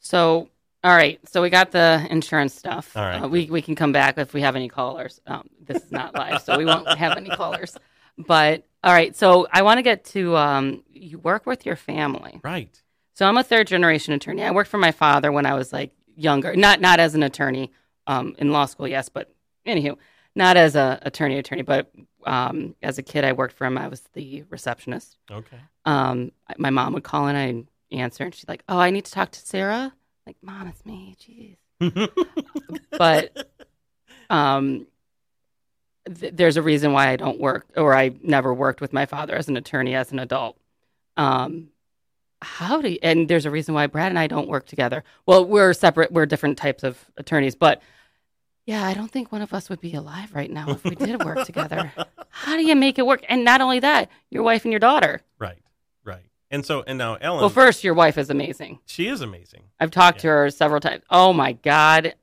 [0.00, 0.48] So,
[0.82, 1.20] all right.
[1.28, 2.96] So we got the insurance stuff.
[2.96, 3.22] All right.
[3.22, 5.20] Uh, we we can come back if we have any callers.
[5.26, 7.76] Um, this is not live, so we won't have any callers.
[8.18, 9.14] But all right.
[9.16, 12.40] So I want to get to um, you work with your family.
[12.42, 12.80] Right.
[13.14, 14.42] So I'm a third generation attorney.
[14.42, 17.72] I worked for my father when I was like younger, not not as an attorney
[18.06, 19.32] um, in law school, yes, but
[19.66, 19.96] anywho,
[20.34, 21.90] not as a attorney attorney, but
[22.24, 23.76] um, as a kid, I worked for him.
[23.76, 25.16] I was the receptionist.
[25.30, 25.58] Okay.
[25.84, 27.66] Um, my mom would call and I'd
[27.96, 29.92] answer, and she's like, "Oh, I need to talk to Sarah."
[30.26, 31.16] Like, mom, it's me.
[31.20, 31.56] Jeez.
[32.96, 33.48] But
[34.30, 34.86] um,
[36.06, 39.34] th- there's a reason why I don't work, or I never worked with my father
[39.36, 40.56] as an attorney as an adult.
[41.16, 41.68] Um,
[42.40, 45.04] how do you, and there's a reason why Brad and I don't work together.
[45.26, 46.10] Well, we're separate.
[46.12, 47.80] We're different types of attorneys, but
[48.66, 51.22] yeah, I don't think one of us would be alive right now if we did
[51.24, 51.92] work together.
[52.30, 53.24] How do you make it work?
[53.28, 55.20] And not only that, your wife and your daughter.
[55.38, 55.58] right.
[56.04, 56.24] Right.
[56.50, 58.78] And so and now Ellen Well, first, your wife is amazing.
[58.86, 59.62] she is amazing.
[59.80, 61.02] I've talked to her several times.
[61.10, 62.14] Oh my god,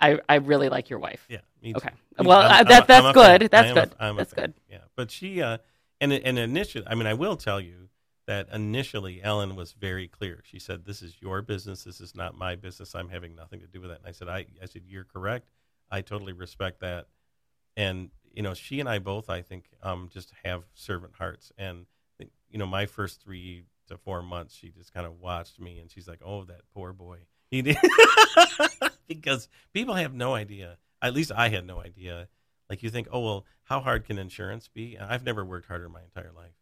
[0.00, 1.24] I I really like your wife.
[1.28, 1.38] Yeah.
[1.62, 1.90] Me Okay.
[2.18, 3.40] Well, I'm- uh, I'm that- that's I'm good.
[3.40, 3.48] fan.
[3.50, 3.94] That's I am a- good.
[4.00, 4.54] A That's good.
[4.70, 4.78] Yeah.
[4.96, 5.58] But she uh
[6.00, 7.88] and and initially I mean I will tell you
[8.26, 10.42] that initially Ellen was very clear.
[10.44, 11.84] She said this is your business.
[11.84, 12.94] This is not my business.
[12.94, 14.00] I'm having nothing to do with that.
[14.00, 15.48] And I said I I said you're correct.
[15.90, 17.06] I totally respect that.
[17.76, 21.86] And you know, she and I both I think um just have servant hearts and
[22.50, 25.90] you know, my first 3 to 4 months she just kind of watched me and
[25.90, 27.18] she's like, "Oh, that poor boy."
[27.50, 27.76] He did
[29.08, 30.76] because people have no idea.
[31.00, 32.28] At least I had no idea.
[32.68, 34.98] Like you think, oh well, how hard can insurance be?
[34.98, 36.54] I've never worked harder in my entire life.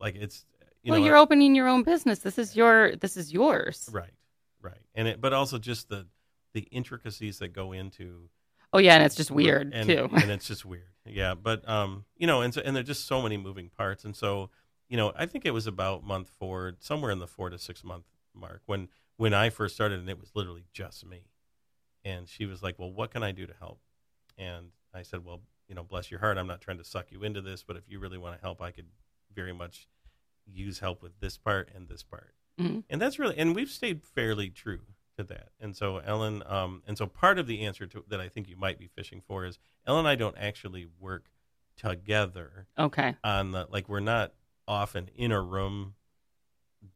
[0.00, 0.44] Like it's
[0.82, 2.20] you well, know you're opening your own business.
[2.20, 3.88] This is your this is yours.
[3.92, 4.10] right,
[4.62, 6.06] right, and it, but also just the
[6.54, 8.28] the intricacies that go into
[8.72, 10.08] Oh yeah, and it's just weird and, too.
[10.12, 10.82] and it's just weird.
[11.06, 14.14] Yeah, but um, you know, and so, and there's just so many moving parts, and
[14.14, 14.50] so
[14.88, 17.82] you know, I think it was about month four, somewhere in the four to six
[17.82, 21.24] month mark when when I first started, and it was literally just me.
[22.08, 23.80] And she was like, "Well, what can I do to help?"
[24.38, 27.22] And I said, "Well, you know, bless your heart, I'm not trying to suck you
[27.22, 28.86] into this, but if you really want to help, I could
[29.34, 29.86] very much
[30.46, 32.84] use help with this part and this part." Mhm.
[32.88, 35.50] And that's really, and we've stayed fairly true to that.
[35.60, 38.56] And so Ellen, um, and so part of the answer to that I think you
[38.56, 41.30] might be fishing for is Ellen and I don't actually work
[41.76, 43.16] together okay.
[43.22, 44.32] on the like we're not
[44.66, 45.94] often in a room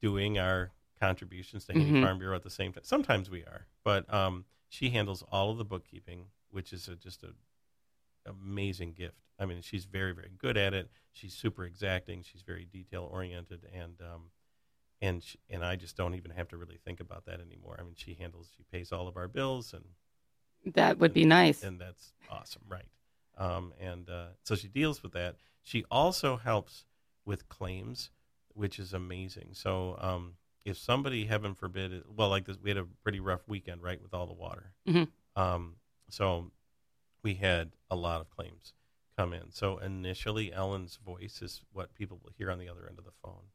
[0.00, 2.00] doing our contributions to Mhm.
[2.00, 2.84] Farm Bureau at the same time.
[2.84, 7.22] Sometimes we are, but um, she handles all of the bookkeeping, which is a, just
[7.22, 7.34] a
[8.26, 9.18] amazing gift.
[9.38, 10.88] I mean, she's very very good at it.
[11.12, 12.22] She's super exacting.
[12.22, 14.30] She's very detail oriented, and um,
[15.02, 17.76] and sh and I just don't even have to really think about that anymore.
[17.78, 19.84] I mean, she handles, she pays all of our bills, and
[20.74, 21.62] That would be nice.
[21.62, 22.88] and that's awesome, right?
[23.36, 25.36] Um, and uh, so she deals with that.
[25.62, 26.86] She also helps
[27.26, 28.10] with claims,
[28.54, 29.50] which is amazing.
[29.52, 33.82] So um, if somebody, heaven forbid, well, like this, we had a pretty rough weekend,
[33.82, 34.74] right, with all the water.
[34.86, 35.10] Mhm.
[35.36, 35.76] Um,
[36.08, 36.52] so
[37.22, 38.74] we had a lot of claims
[39.16, 39.50] come in.
[39.50, 43.12] So initially, Ellen's voice is what people will hear on the other end of the
[43.22, 43.50] phone.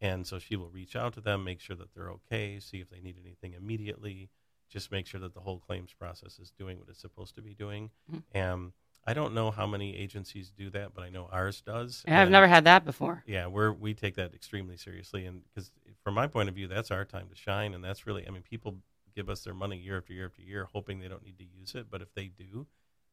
[0.00, 2.88] And so she will reach out to them, make sure that they're okay, see if
[2.88, 4.30] they need anything immediately,
[4.68, 7.54] just make sure that the whole claims process is doing what it's supposed to be
[7.54, 7.90] doing.
[8.10, 8.22] Mhm.
[8.32, 8.72] And
[9.06, 12.04] I don't know how many agencies do that, but I know ours does.
[12.06, 13.22] I've And- never had that before.
[13.26, 15.70] yeah, we're we take that extremely seriously, and because
[16.04, 18.42] from my point of view, that's our time to shine, and that's really, I mean,
[18.42, 18.78] people
[19.14, 21.74] give us their money year after year after year, hoping they don't need to use
[21.74, 22.66] it, but if they do,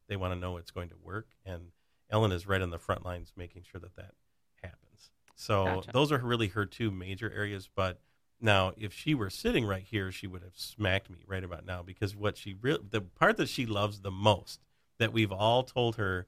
[0.08, 1.72] they want to know it's going to work, and
[2.10, 4.14] Ellen is right on the front lines, making sure that that
[4.62, 5.10] happens.
[5.34, 5.92] So Gotcha.
[5.92, 8.00] those are really her two major areas, but
[8.40, 11.82] Now, if she were sitting right here, she would have smacked me right about now
[11.82, 14.60] because what she re- the part that she loves the most
[14.98, 16.26] that we've all told her,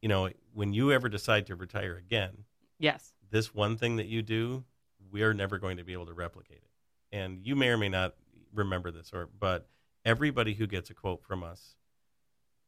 [0.00, 2.44] you know, when you ever decide to retire again,
[2.78, 3.12] Yes.
[3.30, 4.64] this one thing that you do,
[5.10, 7.16] we're never going to be able to replicate it.
[7.16, 8.14] And you may or may not
[8.54, 9.68] remember this, or but
[10.04, 11.76] everybody who gets a quote from us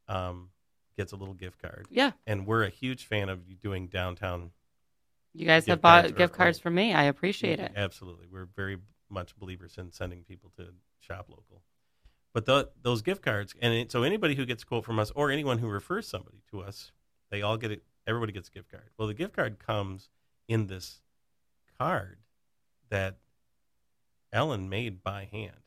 [0.09, 0.51] um,
[0.97, 2.13] gets a little gift card, Yeah.
[2.27, 4.53] and we're a huge fan of you doing downtown.
[5.33, 6.93] You guys have bought cards are- gift cards are- for me.
[6.93, 7.73] I appreciate it.
[7.75, 11.63] Absolutely, we're very much believers in sending people to shop local.
[12.35, 15.11] But the, those gift cards, and it, so anybody who gets a quote from us,
[15.15, 16.91] or anyone who refers somebody to us,
[17.31, 17.83] they all get it.
[18.07, 18.91] Everybody gets a gift card.
[18.99, 20.11] Well, the gift card comes
[20.49, 21.01] in this
[21.79, 22.19] card
[22.91, 23.17] that
[24.33, 25.63] Ellen made by hand,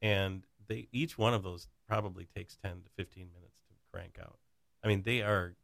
[0.00, 4.38] and they each one of those probably takes ten to fifteen minutes to crank out.
[4.82, 5.54] I mean, they are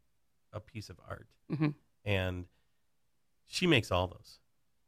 [0.53, 1.73] a piece of art, Mhm.
[2.05, 2.45] and
[3.47, 4.39] she makes all those.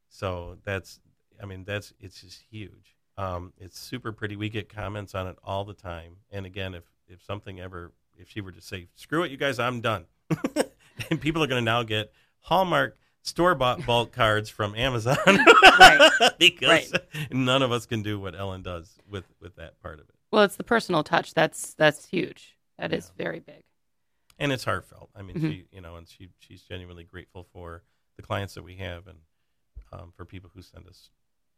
[0.08, 1.00] So that's,
[1.42, 2.95] I mean, that's it's just huge.
[3.18, 4.36] Um, it's super pretty.
[4.36, 6.18] We get comments on it all the time.
[6.32, 9.60] And again, if if something ever, if she were to say, "Screw it, you guys,
[9.60, 10.06] I'm done,"
[11.10, 16.12] and people are going to now get Hallmark store bought bulk cards from Amazon, Right.
[16.40, 17.32] because Right.
[17.32, 20.16] none of us can do what Ellen does with with that part of it.
[20.32, 21.34] Well, it's the personal touch.
[21.34, 22.58] That's that's huge.
[22.78, 23.64] That is very big.
[24.38, 25.10] and it's heartfelt.
[25.16, 25.50] I mean, Mhm.
[25.50, 27.84] she, you know, and she she's genuinely grateful for
[28.18, 29.20] the clients that we have and
[29.94, 31.10] um, for people who send us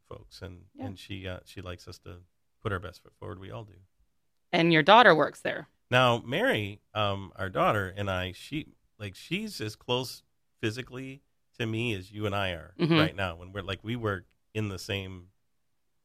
[0.07, 0.85] folks, and Yeah.
[0.85, 2.17] and she uh, she likes us to
[2.61, 3.39] put our best foot forward.
[3.39, 3.73] We all do.
[4.51, 5.67] And your daughter works there.
[5.91, 8.67] Now, Mary, um, our daughter, and I, she
[8.99, 10.23] like she's as close
[10.59, 11.21] physically
[11.59, 12.99] to me as you and I are Mhm.
[12.99, 13.35] right now.
[13.35, 15.27] When we're like we work in the same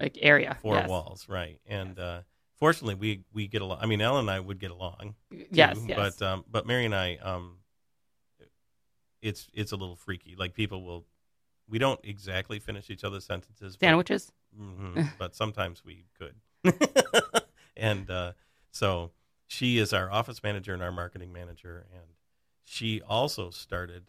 [0.01, 0.57] Like area.
[0.61, 0.88] four yes.
[0.88, 1.61] walls, right?
[1.67, 2.23] And uh,
[2.57, 3.79] fortunately, we we get along.
[3.81, 5.15] I mean, Ellen and I would get along.
[5.31, 5.97] Yes, yes.
[6.19, 7.59] But um, but Mary and I, um,
[9.21, 10.35] it's it's a little freaky.
[10.37, 11.07] Like people will,
[11.73, 13.77] we don't exactly finish each other's sentences.
[13.77, 14.31] but- Sandwiches.
[14.57, 16.35] Mhm, but sometimes we could.
[17.77, 18.33] and uh,
[18.71, 19.11] so
[19.47, 22.05] she is our office manager and our marketing manager, and
[22.65, 24.05] she also started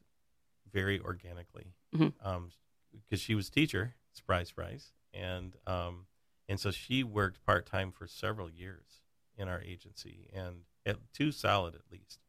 [0.71, 6.05] very organically because she was teacher, surprise, surprise, and um,
[6.49, 9.01] and so she worked part time for several years
[9.37, 12.19] in our agency, and at two solid at least.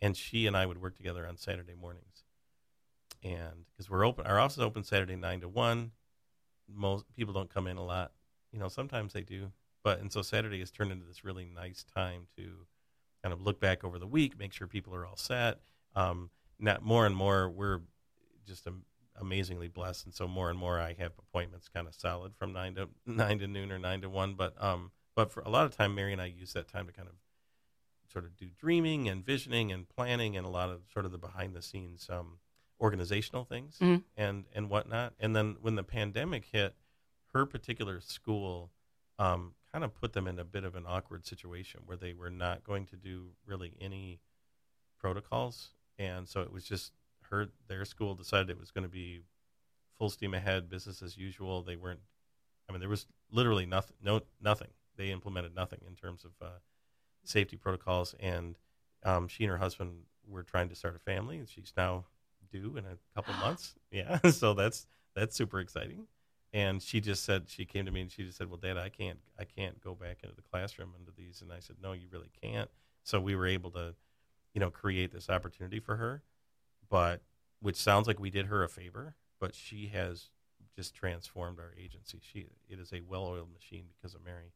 [0.00, 2.21] And she and I would work together on Saturday mornings,
[3.22, 5.92] and because we're open, our office is open Saturday nine to one
[6.74, 8.12] most people don't come in a lot.
[8.52, 11.84] You know, sometimes they do, but and so Saturday has turned into this really nice
[11.84, 12.66] time to
[13.22, 15.60] kind of look back over the week, make sure people are all set.
[15.94, 16.30] Um,
[16.80, 17.80] more and more, we're
[18.46, 18.84] just am-
[19.16, 22.74] amazingly blessed, and so more and more, I have appointments kind of solid from nine
[22.74, 24.34] to nine to noon or nine to one.
[24.34, 26.92] But um, but for a lot of time, Mary and I use that time to
[26.92, 27.14] kind of
[28.12, 31.18] sort of do dreaming and visioning and planning and a lot of sort of the
[31.18, 32.38] behind the scenes um,
[32.82, 34.04] organizational things Mhm.
[34.16, 35.14] and and whatnot.
[35.18, 36.74] And then when the pandemic hit,
[37.32, 38.70] her particular school
[39.18, 42.28] um, kind of put them in a bit of an awkward situation where they were
[42.30, 44.20] not going to do really any
[44.98, 46.92] protocols, and so it was just
[47.30, 49.22] her their school decided it was going to be
[49.98, 51.62] full steam ahead, business as usual.
[51.62, 52.00] They weren't.
[52.68, 53.96] I mean, there was literally nothing.
[54.00, 54.70] No, nothing.
[54.96, 56.58] They implemented nothing in terms of uh,
[57.24, 58.56] safety protocols, and
[59.04, 62.06] um, she and her husband were trying to start a family, and she's now
[62.52, 63.74] due in a couple months.
[63.90, 66.06] Yeah, so that's that's super exciting.
[66.54, 68.88] And she just said she came to me and she just said, "Well, Dad, I
[68.90, 72.08] can't I can't go back into the classroom into these." And I said, "No, you
[72.12, 72.68] really can't."
[73.04, 73.94] So we were able to,
[74.54, 76.22] you know, create this opportunity for her,
[76.90, 77.22] but
[77.60, 80.28] which sounds like we did her a favor, but she has
[80.76, 82.18] just transformed our agency.
[82.22, 84.52] She it is a well-oiled machine because of Mary.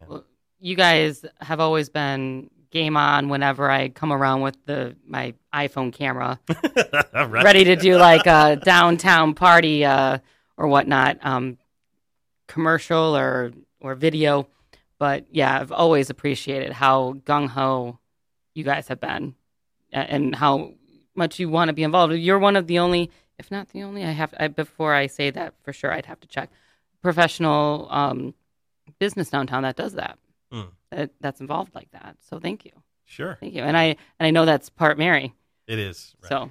[0.00, 0.24] And- Well,
[0.60, 5.92] you guys have always been game on whenever I come around with the my iPhone
[5.92, 6.40] camera,
[7.14, 7.44] Right.
[7.44, 10.18] ready to do like a downtown party uh,
[10.56, 11.58] or whatnot, um,
[12.48, 14.48] commercial or or video.
[14.98, 17.98] But yeah, I've always appreciated how gung ho
[18.54, 19.34] you guys have been,
[19.92, 20.72] and how
[21.14, 22.14] much you want to be involved.
[22.14, 25.30] You're one of the only, if not the only, I have I, before I say
[25.30, 26.50] that for sure, I'd have to check
[27.02, 28.34] professional um,
[28.98, 30.18] business downtown that does that.
[30.54, 30.68] Mm.
[30.90, 32.16] That that's involved like that.
[32.20, 32.72] So thank you,
[33.04, 33.84] Sure, thank you, and I
[34.18, 35.34] and I know that's part Mary.
[35.66, 36.14] it is.
[36.22, 36.28] right.
[36.28, 36.50] So,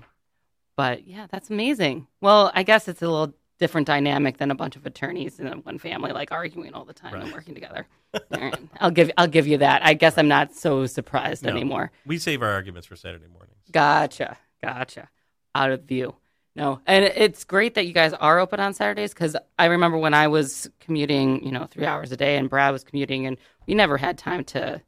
[0.76, 2.08] but yeah, that's amazing.
[2.22, 5.78] Well, I guess it's a little different dynamic than a bunch of attorneys in one
[5.78, 7.88] family like arguing all the time and working together.
[8.32, 8.56] Right.
[8.82, 9.86] I'll give I'll give you that.
[9.86, 11.52] I guess I'm not so surprised No.
[11.52, 11.92] anymore.
[12.06, 13.60] we save our arguments for Saturday mornings.
[13.72, 15.10] Gotcha, gotcha.
[15.56, 16.16] Out of view.
[16.56, 20.14] No, and it's great that you guys are open on Saturdays because I remember when
[20.14, 23.74] I was commuting, you know, three hours a day, and Brad was commuting, and we
[23.74, 24.82] never had time to.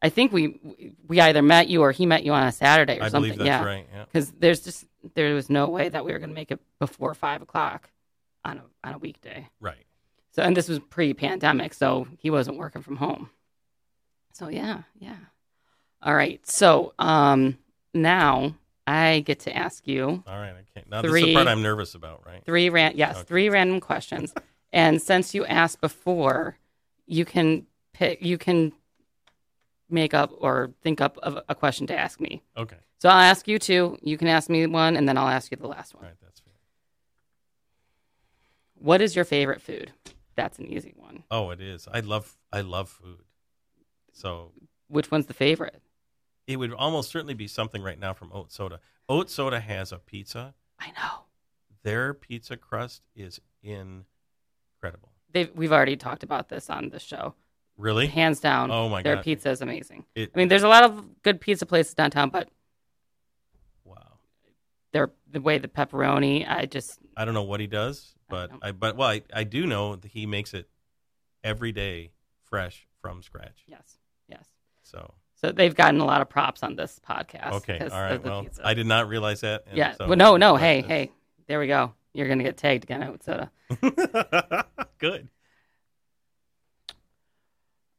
[0.00, 0.58] I think we
[1.06, 3.38] we either met you or he met you on a Saturday or I something.
[3.40, 3.62] yeah.
[3.62, 3.86] right.
[3.92, 4.04] Yeah.
[4.04, 7.14] because there's just there was no way that we were going to make it before
[7.14, 7.90] five o'clock
[8.44, 9.48] on a on a weekday.
[9.60, 9.84] Right.
[10.32, 13.28] So, and this was pre-pandemic, so he wasn't working from home.
[14.32, 15.16] So yeah, yeah.
[16.02, 16.44] All right.
[16.46, 17.58] So um,
[17.92, 18.54] now
[18.86, 20.90] I get to ask you All right, I can't.
[20.90, 22.44] Now this is the part I'm nervous about, right?
[22.44, 23.24] three ran yes, Okay.
[23.24, 24.34] three random questions.
[24.72, 26.58] and since you asked before,
[27.06, 28.72] you can pick you can
[29.88, 32.42] make up or think up of a question to ask me.
[32.56, 35.50] Okay, So I'll ask you two, you can ask me one, and then I'll ask
[35.50, 36.04] you the last one.
[36.04, 36.52] right, that's fair.
[38.74, 39.92] What is your favorite food?
[40.34, 41.24] That's an easy one.
[41.30, 41.86] Oh, it is.
[41.92, 43.20] I love I love food.
[44.12, 44.52] So
[44.88, 45.80] Which one's the favorite?
[46.46, 48.80] It would almost certainly be something right now from Oat Soda.
[49.08, 50.54] Oat Soda has a pizza.
[50.78, 51.24] I know.
[51.82, 55.12] Their pizza crust is incredible.
[55.32, 57.34] They've, we've already talked about this on the show.
[57.76, 58.06] Really?
[58.06, 59.18] Hands down, Oh my their God.
[59.18, 60.04] Their pizza is amazing.
[60.14, 62.48] It, I mean, there's a lot of good pizza places downtown, but
[63.84, 64.18] wow.
[64.92, 68.64] their the way the pepperoni, I just I don't know what he does, but don't-
[68.64, 70.68] I, but well, I, I do know that he makes it
[71.42, 72.12] every day
[72.44, 73.64] fresh from scratch.
[73.66, 74.46] yes, yes.
[74.82, 77.52] So So they've gotten a lot of props on this podcast.
[77.54, 78.22] Okay, all right.
[78.22, 78.64] Well, pizza.
[78.64, 79.64] I did not realize that.
[79.74, 79.94] yeah.
[79.94, 80.56] so- well, no, no.
[80.56, 81.10] Hey, it's- hey.
[81.48, 81.94] There we go.
[82.14, 83.50] You're gonna get tagged again Oat Soda.
[84.98, 85.28] Good.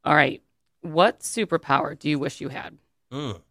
[0.06, 0.42] All right.
[0.82, 2.78] What superpower do you wish you had?
[3.12, 3.42] Mm.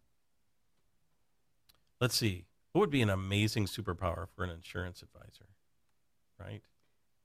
[1.99, 2.45] Let's see.
[2.71, 5.45] What would be an amazing superpower for an insurance advisor?
[6.39, 6.61] Right?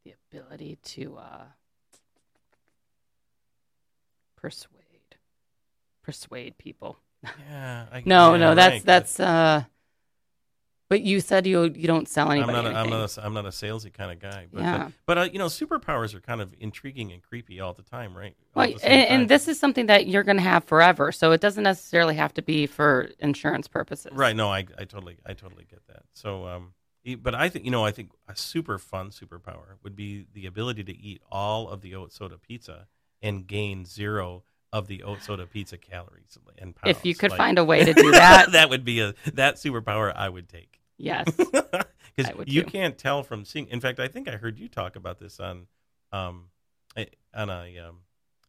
[0.05, 1.45] The ability to uh,
[4.37, 4.78] persuade,
[6.09, 6.99] persuade people.
[7.51, 7.85] Yeah.
[7.93, 9.21] I, No, yeah, no, that's right, that's.
[9.21, 9.65] uh
[10.89, 12.49] But you said you you don't sell anything.
[12.49, 12.75] I'm anybody.
[12.75, 12.79] not.
[12.79, 13.19] A, I'm not.
[13.19, 14.47] A, I'm not a salesy kind of guy.
[14.51, 14.79] But, Yeah.
[14.85, 18.17] But, but uh, you know, superpowers are kind of intriguing and creepy all the time,
[18.17, 18.35] right?
[18.55, 19.21] All Well, at the same and, time.
[19.21, 22.33] and this is something that you're going to have forever, so it doesn't necessarily have
[22.35, 24.13] to be for insurance purposes.
[24.15, 24.35] Right.
[24.35, 26.05] No, I, I totally, I totally get that.
[26.15, 26.73] So, um,
[27.21, 30.85] but I think you know, I think a super fun superpower would be the ability
[30.85, 32.87] to eat all of the oat soda pizza
[33.21, 36.97] and gain zero of the oat soda pizza calories and pounds.
[36.97, 40.13] If you could find a way to do that, that would be a that superpower
[40.15, 40.81] I would take.
[40.97, 41.27] yes.
[42.17, 42.71] Because you too.
[42.71, 43.69] can't tell from seeing.
[43.69, 45.69] In fact, I think I heard you talk about this on,
[46.11, 46.47] um,
[47.33, 47.99] on a um,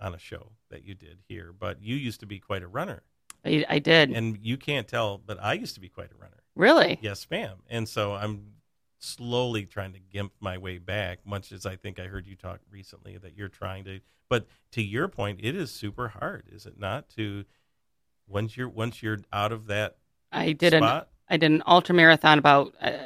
[0.01, 1.53] on a show that you did here.
[1.53, 3.03] But you used to be quite a runner,
[3.45, 4.10] I, I did.
[4.10, 5.19] and you can't tell.
[5.19, 6.41] But I used to be quite a runner.
[6.55, 6.97] really?
[7.03, 7.58] Yes, ma'am.
[7.69, 8.53] And so I'm
[8.99, 12.59] slowly trying to gimp my way back, much as I think I heard you talk
[12.69, 14.01] recently that you're trying to.
[14.29, 17.09] But to your point, it is super hard, is it not?
[17.12, 17.45] To
[18.27, 19.97] once you're once you're out of that
[20.31, 20.83] I did an.
[21.31, 22.97] I did an ultra marathon about uh,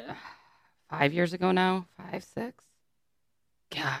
[0.88, 2.64] five years ago now, five six.
[3.74, 4.00] God,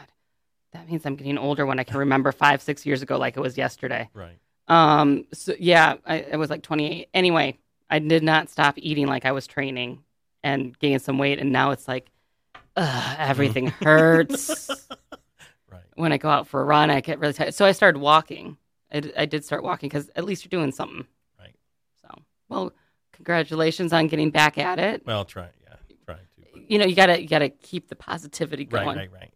[0.72, 3.40] that means I'm getting older when I can remember five six years ago like it
[3.40, 4.08] was yesterday.
[4.14, 4.38] Right.
[4.68, 5.26] Um.
[5.32, 7.08] So yeah, I, I was like 28.
[7.12, 7.58] Anyway,
[7.90, 10.02] I did not stop eating like I was training
[10.44, 12.10] and gain some weight, and now it's like,
[12.76, 14.70] ugh, everything hurts.
[15.72, 15.82] Right.
[15.96, 17.52] when I go out for a run, I get really tired.
[17.54, 18.56] So I started walking.
[18.92, 21.04] I, d- I did start walking because at least you're doing something.
[21.40, 21.56] Right.
[22.00, 22.08] So,
[22.48, 22.72] well,
[23.12, 25.04] congratulations on getting back at it.
[25.04, 25.48] Well, try.
[25.66, 25.74] Yeah,
[26.06, 26.24] trying to.
[26.52, 28.86] but- You know, you gotta you gotta keep the positivity going.
[28.86, 28.96] Right.
[28.96, 29.10] Right.
[29.12, 29.32] Right.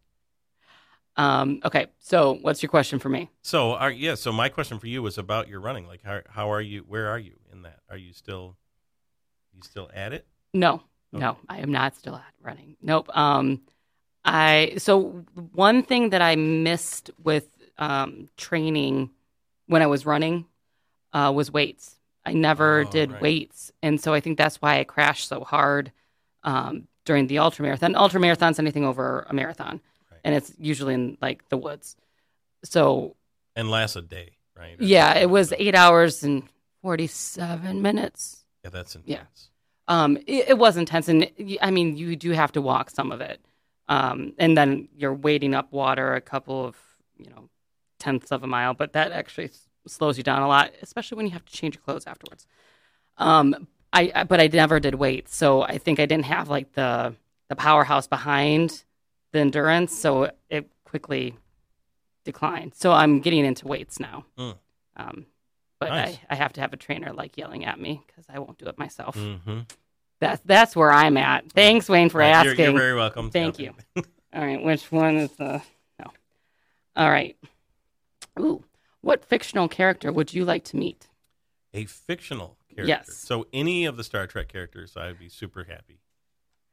[1.16, 1.60] Um.
[1.64, 1.86] Okay.
[1.98, 3.30] So, what's your question for me?
[3.42, 4.14] So, are, yeah.
[4.14, 5.88] So, my question for you was about your running.
[5.88, 6.84] Like, how how are you?
[6.86, 7.80] Where are you in that?
[7.90, 8.56] Are you still?
[9.52, 10.24] You still at it?
[10.54, 12.76] No, no, I am not still at running.
[12.82, 13.08] Nope.
[13.16, 13.62] Um,
[14.24, 19.10] I so one thing that I missed with um, training
[19.66, 20.46] when I was running
[21.12, 21.96] uh, was weights.
[22.26, 23.22] I never Oh, did right.
[23.22, 25.92] weights, and so I think that's why I crashed so hard
[26.42, 27.94] um, during the ultra marathon.
[27.94, 30.20] Ultra marathon's anything over a marathon, Right.
[30.24, 31.96] and it's usually in like the woods.
[32.64, 33.16] So
[33.56, 34.76] And lasts a day, right?
[34.78, 36.42] Yeah, it was eight hours and
[36.82, 38.44] forty-seven minutes.
[38.64, 39.08] Yeah, that's intense.
[39.08, 39.22] Yeah.
[39.88, 43.20] Um, it, it was intense, and I mean, you do have to walk some of
[43.20, 43.40] it,
[43.88, 46.76] um, and then you're wading up water a couple of
[47.16, 47.48] you know
[47.98, 51.26] tenths of a mile, but that actually s- slows you down a lot, especially when
[51.26, 52.46] you have to change your clothes afterwards.
[53.16, 56.72] Um, I, I but I never did weights, so I think I didn't have like
[56.72, 57.14] the
[57.48, 58.84] the powerhouse behind
[59.32, 61.34] the endurance, so it quickly
[62.24, 62.74] declined.
[62.74, 64.26] So I'm getting into weights now.
[64.38, 64.54] Mm.
[64.96, 65.26] Um,
[65.78, 66.18] but Nice.
[66.28, 68.66] I, I have to have a trainer like yelling at me because I won't do
[68.66, 69.16] it myself.
[69.16, 69.60] Mm-hmm.
[70.20, 71.50] That's that's where I'm at.
[71.52, 72.64] Thanks, Wayne, for You're, asking.
[72.64, 73.30] you're very welcome.
[73.30, 73.72] Thank you.
[73.96, 75.62] All right, which one is the
[75.98, 76.10] no?
[76.96, 77.36] All right.
[78.38, 78.64] Ooh,
[79.00, 81.08] what fictional character would you like to meet?
[81.72, 82.88] A fictional character.
[82.88, 83.14] Yes.
[83.14, 86.00] So any of the Star Trek characters, I would be super happy.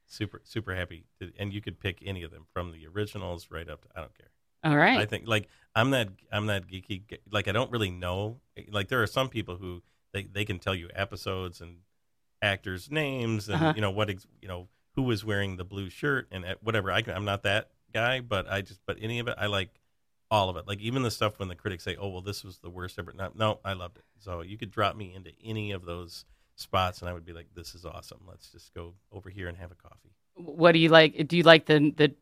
[0.08, 1.06] Super, super happy.
[1.20, 4.02] To, and you could pick any of them from the originals right up to, I
[4.02, 4.30] don't care.
[4.66, 5.00] All right.
[5.00, 8.42] I think like I'm that I'm that geeky like I don't really know
[8.72, 9.82] like there are some people who
[10.14, 11.78] they, they can tell you episodes and
[12.42, 13.74] actors names and Uh-huh.
[13.76, 16.92] you know what ex, you know who was wearing the blue shirt and uh, whatever
[16.92, 19.70] I can, I'm not that guy but I just but any of it I like
[20.32, 20.68] all of it.
[20.68, 23.14] Like even the stuff when the critics say, "Oh, well, this was the worst ever."
[23.14, 24.06] No, no, I loved it.
[24.18, 27.46] So you could drop me into any of those spots, and I would be like,
[27.54, 28.22] "This is awesome.
[28.28, 31.28] Let's just go over here and have a coffee." What do you like?
[31.28, 32.16] Do you like the the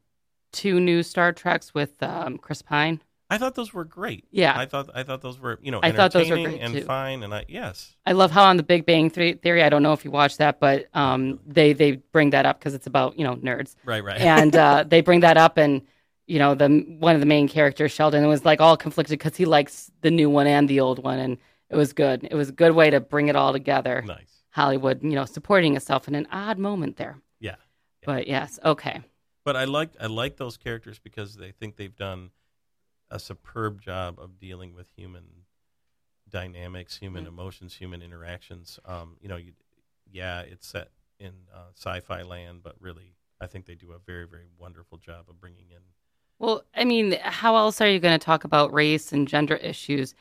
[0.54, 3.02] two new Star Treks with um, Chris Pine?
[3.30, 4.26] I thought those were great.
[4.32, 4.58] Yeah.
[4.58, 6.84] I thought I thought those were you know I thought those were great, and too.
[6.84, 9.64] fine, and I yes, I love how on the Big Bang Theory.
[9.64, 12.76] I don't know if you watched that, but um, they they bring that up because
[12.76, 15.82] it's about you know nerds, right, right, and uh, they bring that up, and
[16.28, 16.68] you know the
[17.00, 20.30] one of the main characters, Sheldon, was like all conflicted because he likes the new
[20.30, 21.38] one and the old one, and
[21.72, 22.28] it was good.
[22.30, 24.04] It was a good way to bring it all together.
[24.06, 24.44] nice.
[24.52, 27.18] Hollywood, you know, supporting itself in an odd moment there.
[27.40, 27.56] Yeah.
[28.06, 29.02] But yes, okay.
[29.44, 32.32] But I like I like those characters because they think they've done
[33.12, 35.26] a superb job of dealing with human
[36.30, 37.30] dynamics, human Mm.
[37.30, 38.80] emotions, human interactions.
[38.86, 39.54] Um, you know, you,
[40.12, 40.90] yeah, it's set
[41.20, 45.26] in uh, sci-fi land, but really, I think they do a very very wonderful job
[45.30, 45.82] of bringing in.
[46.40, 50.16] Well, I mean, how else are you going to talk about race and gender issues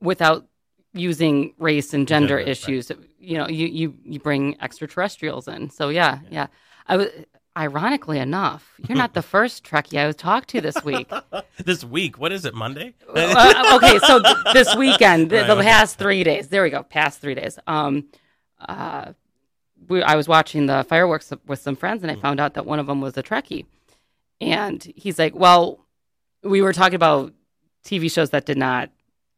[0.00, 0.46] without
[0.94, 2.48] using race and gender, Gender, right.
[2.48, 2.92] issues?
[3.18, 5.70] You know, you, you you bring extraterrestrials in.
[5.70, 6.46] So yeah, yeah.
[6.86, 7.08] I was
[7.56, 11.10] ironically enough, you're not the first Trekkie I was talked to this week.
[11.64, 12.54] this week, what is it?
[12.54, 12.94] Monday?
[13.08, 15.62] Uh, okay, so th- this weekend, the, Right, the okay.
[15.64, 16.48] past three days.
[16.48, 16.82] There we go.
[16.82, 17.58] Past three days.
[17.66, 18.06] Um,
[18.58, 19.12] uh,
[19.88, 22.20] we, I was watching the fireworks with some friends, and I Mm.
[22.22, 23.66] found out that one of them was a Trekkie,
[24.40, 25.84] and he's like, "Well,
[26.42, 27.32] we were talking about
[27.84, 28.90] TV shows that did not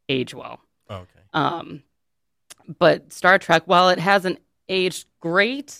[0.07, 0.59] age well,
[0.89, 1.09] Oh, okay.
[1.33, 1.83] um,
[2.79, 4.39] but Star Trek, while it hasn't
[4.69, 5.79] aged great."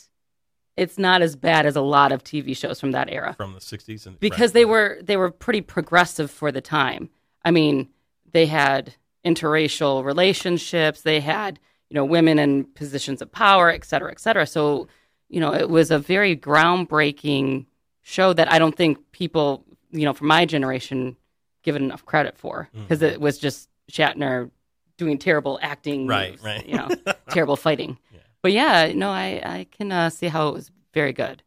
[0.77, 3.59] It's not as bad as a lot of TV shows from that era From the
[3.59, 4.71] '60s and because right, they right.
[4.71, 7.09] were they were pretty progressive for the time.
[7.43, 7.89] I mean,
[8.31, 8.95] they had
[9.25, 11.59] interracial relationships, they had
[11.89, 14.45] you know women in positions of power, et cetera, et cetera.
[14.45, 14.87] So
[15.29, 17.65] you know it was a very groundbreaking
[18.01, 21.15] show that I don't think people you know from my generation
[21.63, 23.11] give it enough credit for because Mhm.
[23.13, 24.51] it was just Shatner
[24.97, 26.65] doing terrible acting, right, moves, right.
[26.65, 26.89] you know,
[27.29, 27.97] terrible fighting.
[28.11, 28.19] Yeah.
[28.45, 31.41] But yeah, no, I I can uh, see how it was very good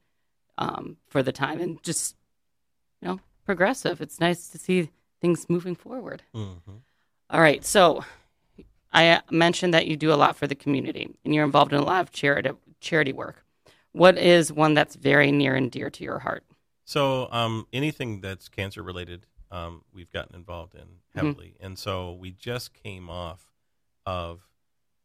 [0.58, 2.16] um, for the time and just
[3.00, 4.00] you know progressive.
[4.00, 4.90] It's nice to see
[5.20, 6.24] things moving forward.
[6.34, 6.80] Mhm.
[7.30, 8.04] All right, so
[8.92, 11.78] I uh, mentioned that you do a lot for the community and you're involved in
[11.78, 13.44] a lot of charity charity work.
[13.92, 16.42] What is one that's very near and dear to your heart?
[16.84, 21.26] So um, anything that's cancer related, um, we've gotten involved in Mm-hmm.
[21.28, 23.52] heavily, and so we just came off
[24.04, 24.40] of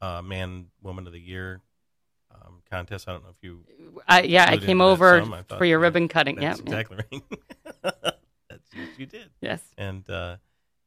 [0.02, 1.62] uh, Man Woman of the Year
[2.34, 3.08] um, contest.
[3.08, 3.64] I don't know if you
[4.08, 6.42] I, yeah, I came over some, I thought, for your yeah, ribbon cutting.
[6.42, 7.24] Yeah, that's exactly right.
[8.50, 9.62] that's yes, you did, yes.
[9.78, 10.38] and uh,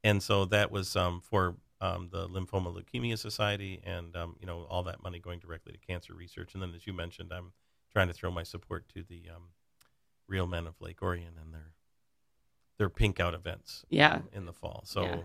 [0.05, 4.67] and so that was um, for um, the Lymphoma Leukemia Society, and um, you know
[4.71, 6.55] all that money going directly to cancer research.
[6.55, 7.53] And then, as you mentioned, I'm
[7.93, 9.51] trying to throw my support to the um,
[10.29, 11.73] Real Men of Lake Orion and their
[12.79, 14.17] their pink out events Yeah.
[14.17, 14.83] um, in the fall.
[14.85, 15.17] So Yeah.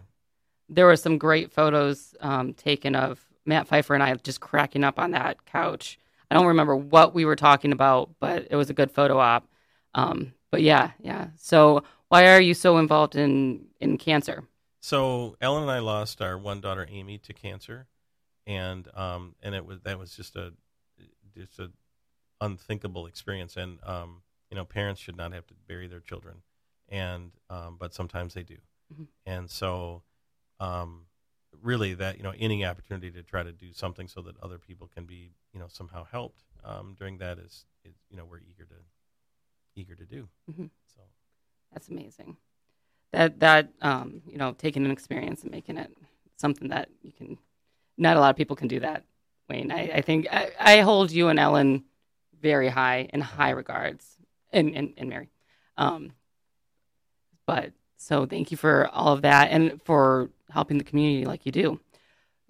[0.69, 4.99] There were some great photos um, taken of Matt Pfeiffer and I just cracking up
[4.99, 5.99] on that couch.
[6.31, 9.49] I don't remember what we were talking about, but it was a good photo op.
[9.93, 11.27] Um, but yeah, yeah.
[11.35, 14.45] So why are you so involved in in cancer?
[14.81, 17.87] So Ellen and I lost our one daughter Amy to cancer,
[18.47, 20.53] and um and it was that was just a
[21.35, 21.69] just a
[22.39, 23.57] unthinkable experience.
[23.57, 26.43] And um you know parents should not have to bury their children,
[26.87, 28.57] and um but sometimes they do,
[28.93, 29.07] Mhm.
[29.25, 30.03] and so
[30.61, 31.07] um
[31.61, 34.87] really that you know any opportunity to try to do something so that other people
[34.93, 38.65] can be you know somehow helped um during that is, is you know we're eager
[38.65, 38.75] to
[39.75, 40.27] eager to do.
[40.49, 40.69] Mhm.
[40.95, 41.01] So
[41.71, 42.37] That's amazing.
[43.11, 45.91] That that um, you know, taking an experience and making it
[46.37, 47.37] something that you can.
[47.97, 49.03] Not a lot of people can do that,
[49.49, 49.71] Wayne.
[49.71, 51.83] I, I think I, I hold you and Ellen
[52.41, 54.17] very high in high regards,
[54.51, 55.29] and and, and Mary.
[55.77, 56.13] Um,
[57.45, 61.51] but so thank you for all of that and for helping the community like you
[61.51, 61.79] do.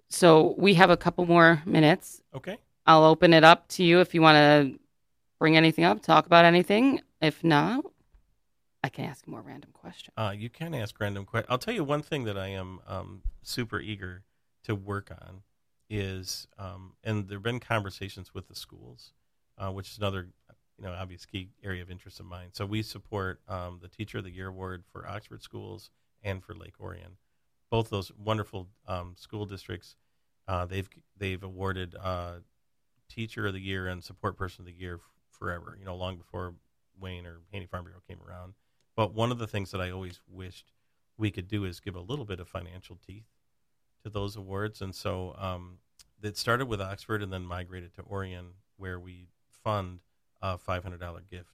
[0.08, 2.22] So we have a couple more minutes.
[2.34, 2.58] okay.
[2.88, 4.80] I'll open it up to you if you want to
[5.40, 7.02] bring anything up, talk about anything.
[7.22, 7.86] If not,
[8.84, 10.14] I can ask more random questions.
[10.18, 11.52] Uh, you can ask random questions.
[11.52, 14.24] I'll tell you one thing that I am um, super eager
[14.64, 15.42] to work on
[15.90, 19.14] is, um, and there have been conversations with the schools,
[19.58, 20.30] uh, which is another,
[20.82, 22.48] you know, obvious key area of interest of mine.
[22.54, 25.92] So we support um, the Teacher of the Year award for Oxford schools
[26.24, 27.18] and for Lake Orion,
[27.70, 29.96] both those wonderful um, school districts.
[30.48, 32.38] Uh, they've they've awarded uh,
[33.10, 35.78] Teacher of the Year and Support Person of the Year f- forever.
[35.80, 36.56] You know, long before
[37.00, 38.54] Wayne or Haney Farm Bureau came around.
[38.96, 40.72] But one of the things that I always wished
[41.16, 43.28] we could do is give a little bit of financial teeth
[44.04, 44.82] to those awards.
[44.82, 45.78] And so um,
[46.24, 49.28] it started with Oxford and then migrated to Orion, where we
[49.64, 50.00] fund
[50.42, 51.54] a $500 gift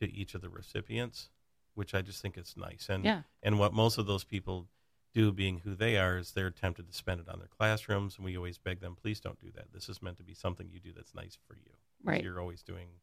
[0.00, 1.30] to each of the recipients.
[1.76, 2.86] which I just think it's nice.
[2.88, 3.22] And Yeah.
[3.42, 4.68] and what most of those people
[5.12, 8.24] do, being who they are, is they're tempted to spend it on their classrooms, and
[8.24, 9.72] we always beg them, please don't do that.
[9.72, 11.72] This is meant to be something you do that's nice for you.
[12.04, 12.22] Right.
[12.22, 13.00] You're always doing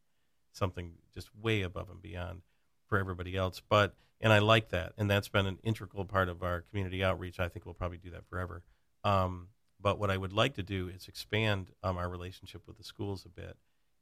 [0.52, 2.40] something just way above and beyond
[2.86, 3.60] for everybody else.
[3.60, 7.38] But and I like that, and that's been an integral part of our community outreach.
[7.40, 8.62] I think we'll probably do that forever.
[9.04, 12.84] Um, but what I would like to do is expand um, our relationship with the
[12.84, 13.58] schools a bit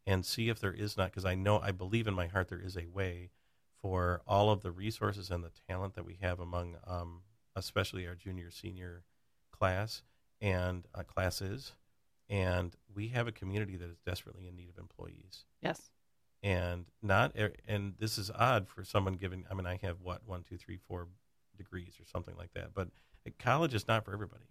[0.06, 2.60] and see if there is not because I know I believe in my heart there
[2.60, 3.30] is a way
[3.82, 7.22] for all of the resources and the talent that we have among um,
[7.56, 9.04] especially our junior senior
[9.50, 10.02] class
[10.40, 11.72] and uh, classes.
[12.28, 15.44] And we have a community that is desperately in need of employees.
[15.62, 15.90] Yes.
[16.42, 17.36] and not
[17.68, 20.78] and this is odd for someone giving i mean i have what one two three
[20.88, 21.06] four
[21.58, 22.88] degrees or something like that but
[23.38, 24.46] college is not for everybody.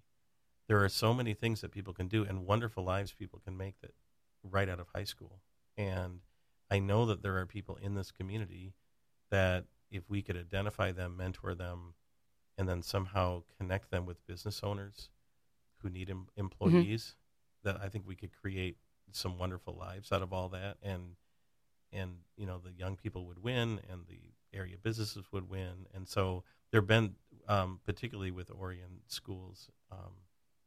[0.67, 3.79] There are so many things that people can do and wonderful lives people can make
[3.81, 3.93] that
[4.43, 5.41] right out of high school.
[5.77, 6.21] And
[6.71, 8.75] i know that there are people in this community
[9.31, 11.95] that if we could identify them mentor them
[12.59, 15.09] and then somehow connect them with business owners
[15.77, 17.15] who need em- employees
[17.63, 18.77] that i think we could create
[19.11, 20.77] some wonderful lives out of all that.
[20.81, 21.15] And
[21.91, 24.19] and you know the young people would win and the
[24.53, 25.87] area businesses would win.
[25.93, 27.15] And so there have been
[27.47, 30.13] um, particularly with orion schools um,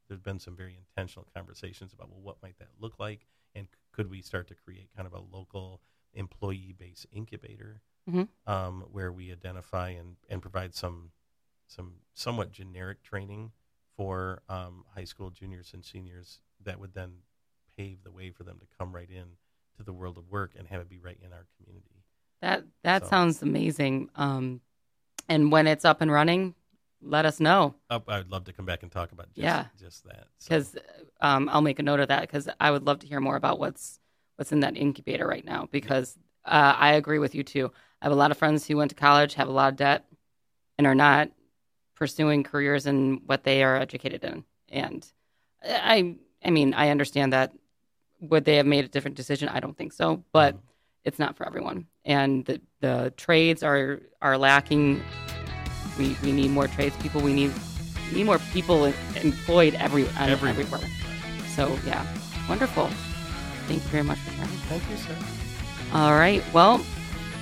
[0.07, 3.77] there's been some very intentional conversations about well what might that look like and c-
[3.91, 5.81] could we start to create kind of a local
[6.13, 8.27] employee based incubator Mhm.
[8.45, 11.11] um, where we identify and, and provide some
[11.67, 13.51] some somewhat generic training
[13.95, 17.19] for um, high school juniors and seniors that would then
[17.77, 19.37] pave the way for them to come right in
[19.77, 22.03] to the world of work and have it be right in our community.
[22.41, 24.09] That that So- sounds amazing.
[24.15, 24.61] Um,
[25.29, 26.53] and when it's up and running,
[27.03, 29.65] let us know Uh, I would love to come back and talk about just, Yeah.
[29.79, 30.27] just that.
[30.39, 30.75] So, because
[31.21, 33.59] um, I'll make a note of that because I would love to hear more about
[33.59, 33.99] what's
[34.35, 35.67] what's in that incubator right now.
[35.71, 37.71] Because uh, I agree with you too.
[38.01, 40.05] I have a lot of friends who went to college, have a lot of debt,
[40.77, 41.29] and are not
[41.95, 44.43] pursuing careers in what they are educated in.
[44.69, 45.05] And
[45.63, 47.53] I, I mean, I understand that.
[48.21, 49.49] Would they have made a different decision?
[49.49, 50.59] I don't think so, but Mhm.
[51.03, 51.87] it's not for everyone.
[52.05, 55.01] And the, the trades are are lacking.
[55.97, 57.21] We we need more tradespeople.
[57.21, 57.51] We need
[58.11, 58.85] we need more people
[59.21, 60.51] employed every on- Everywhere.
[60.51, 60.89] everywhere.
[61.55, 62.05] So yeah,
[62.49, 62.89] wonderful.
[63.67, 64.49] Thank you very much for sharing.
[64.69, 65.15] thank you, sir.
[65.93, 66.43] All right.
[66.53, 66.83] Well,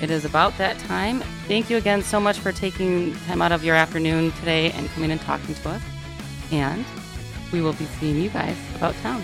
[0.02, 1.22] it is about that time.
[1.48, 5.12] Thank you again so much for taking time out of your afternoon today and coming
[5.12, 5.82] and talking to us.
[6.52, 6.86] And
[7.52, 9.24] we will be seeing you guys about town.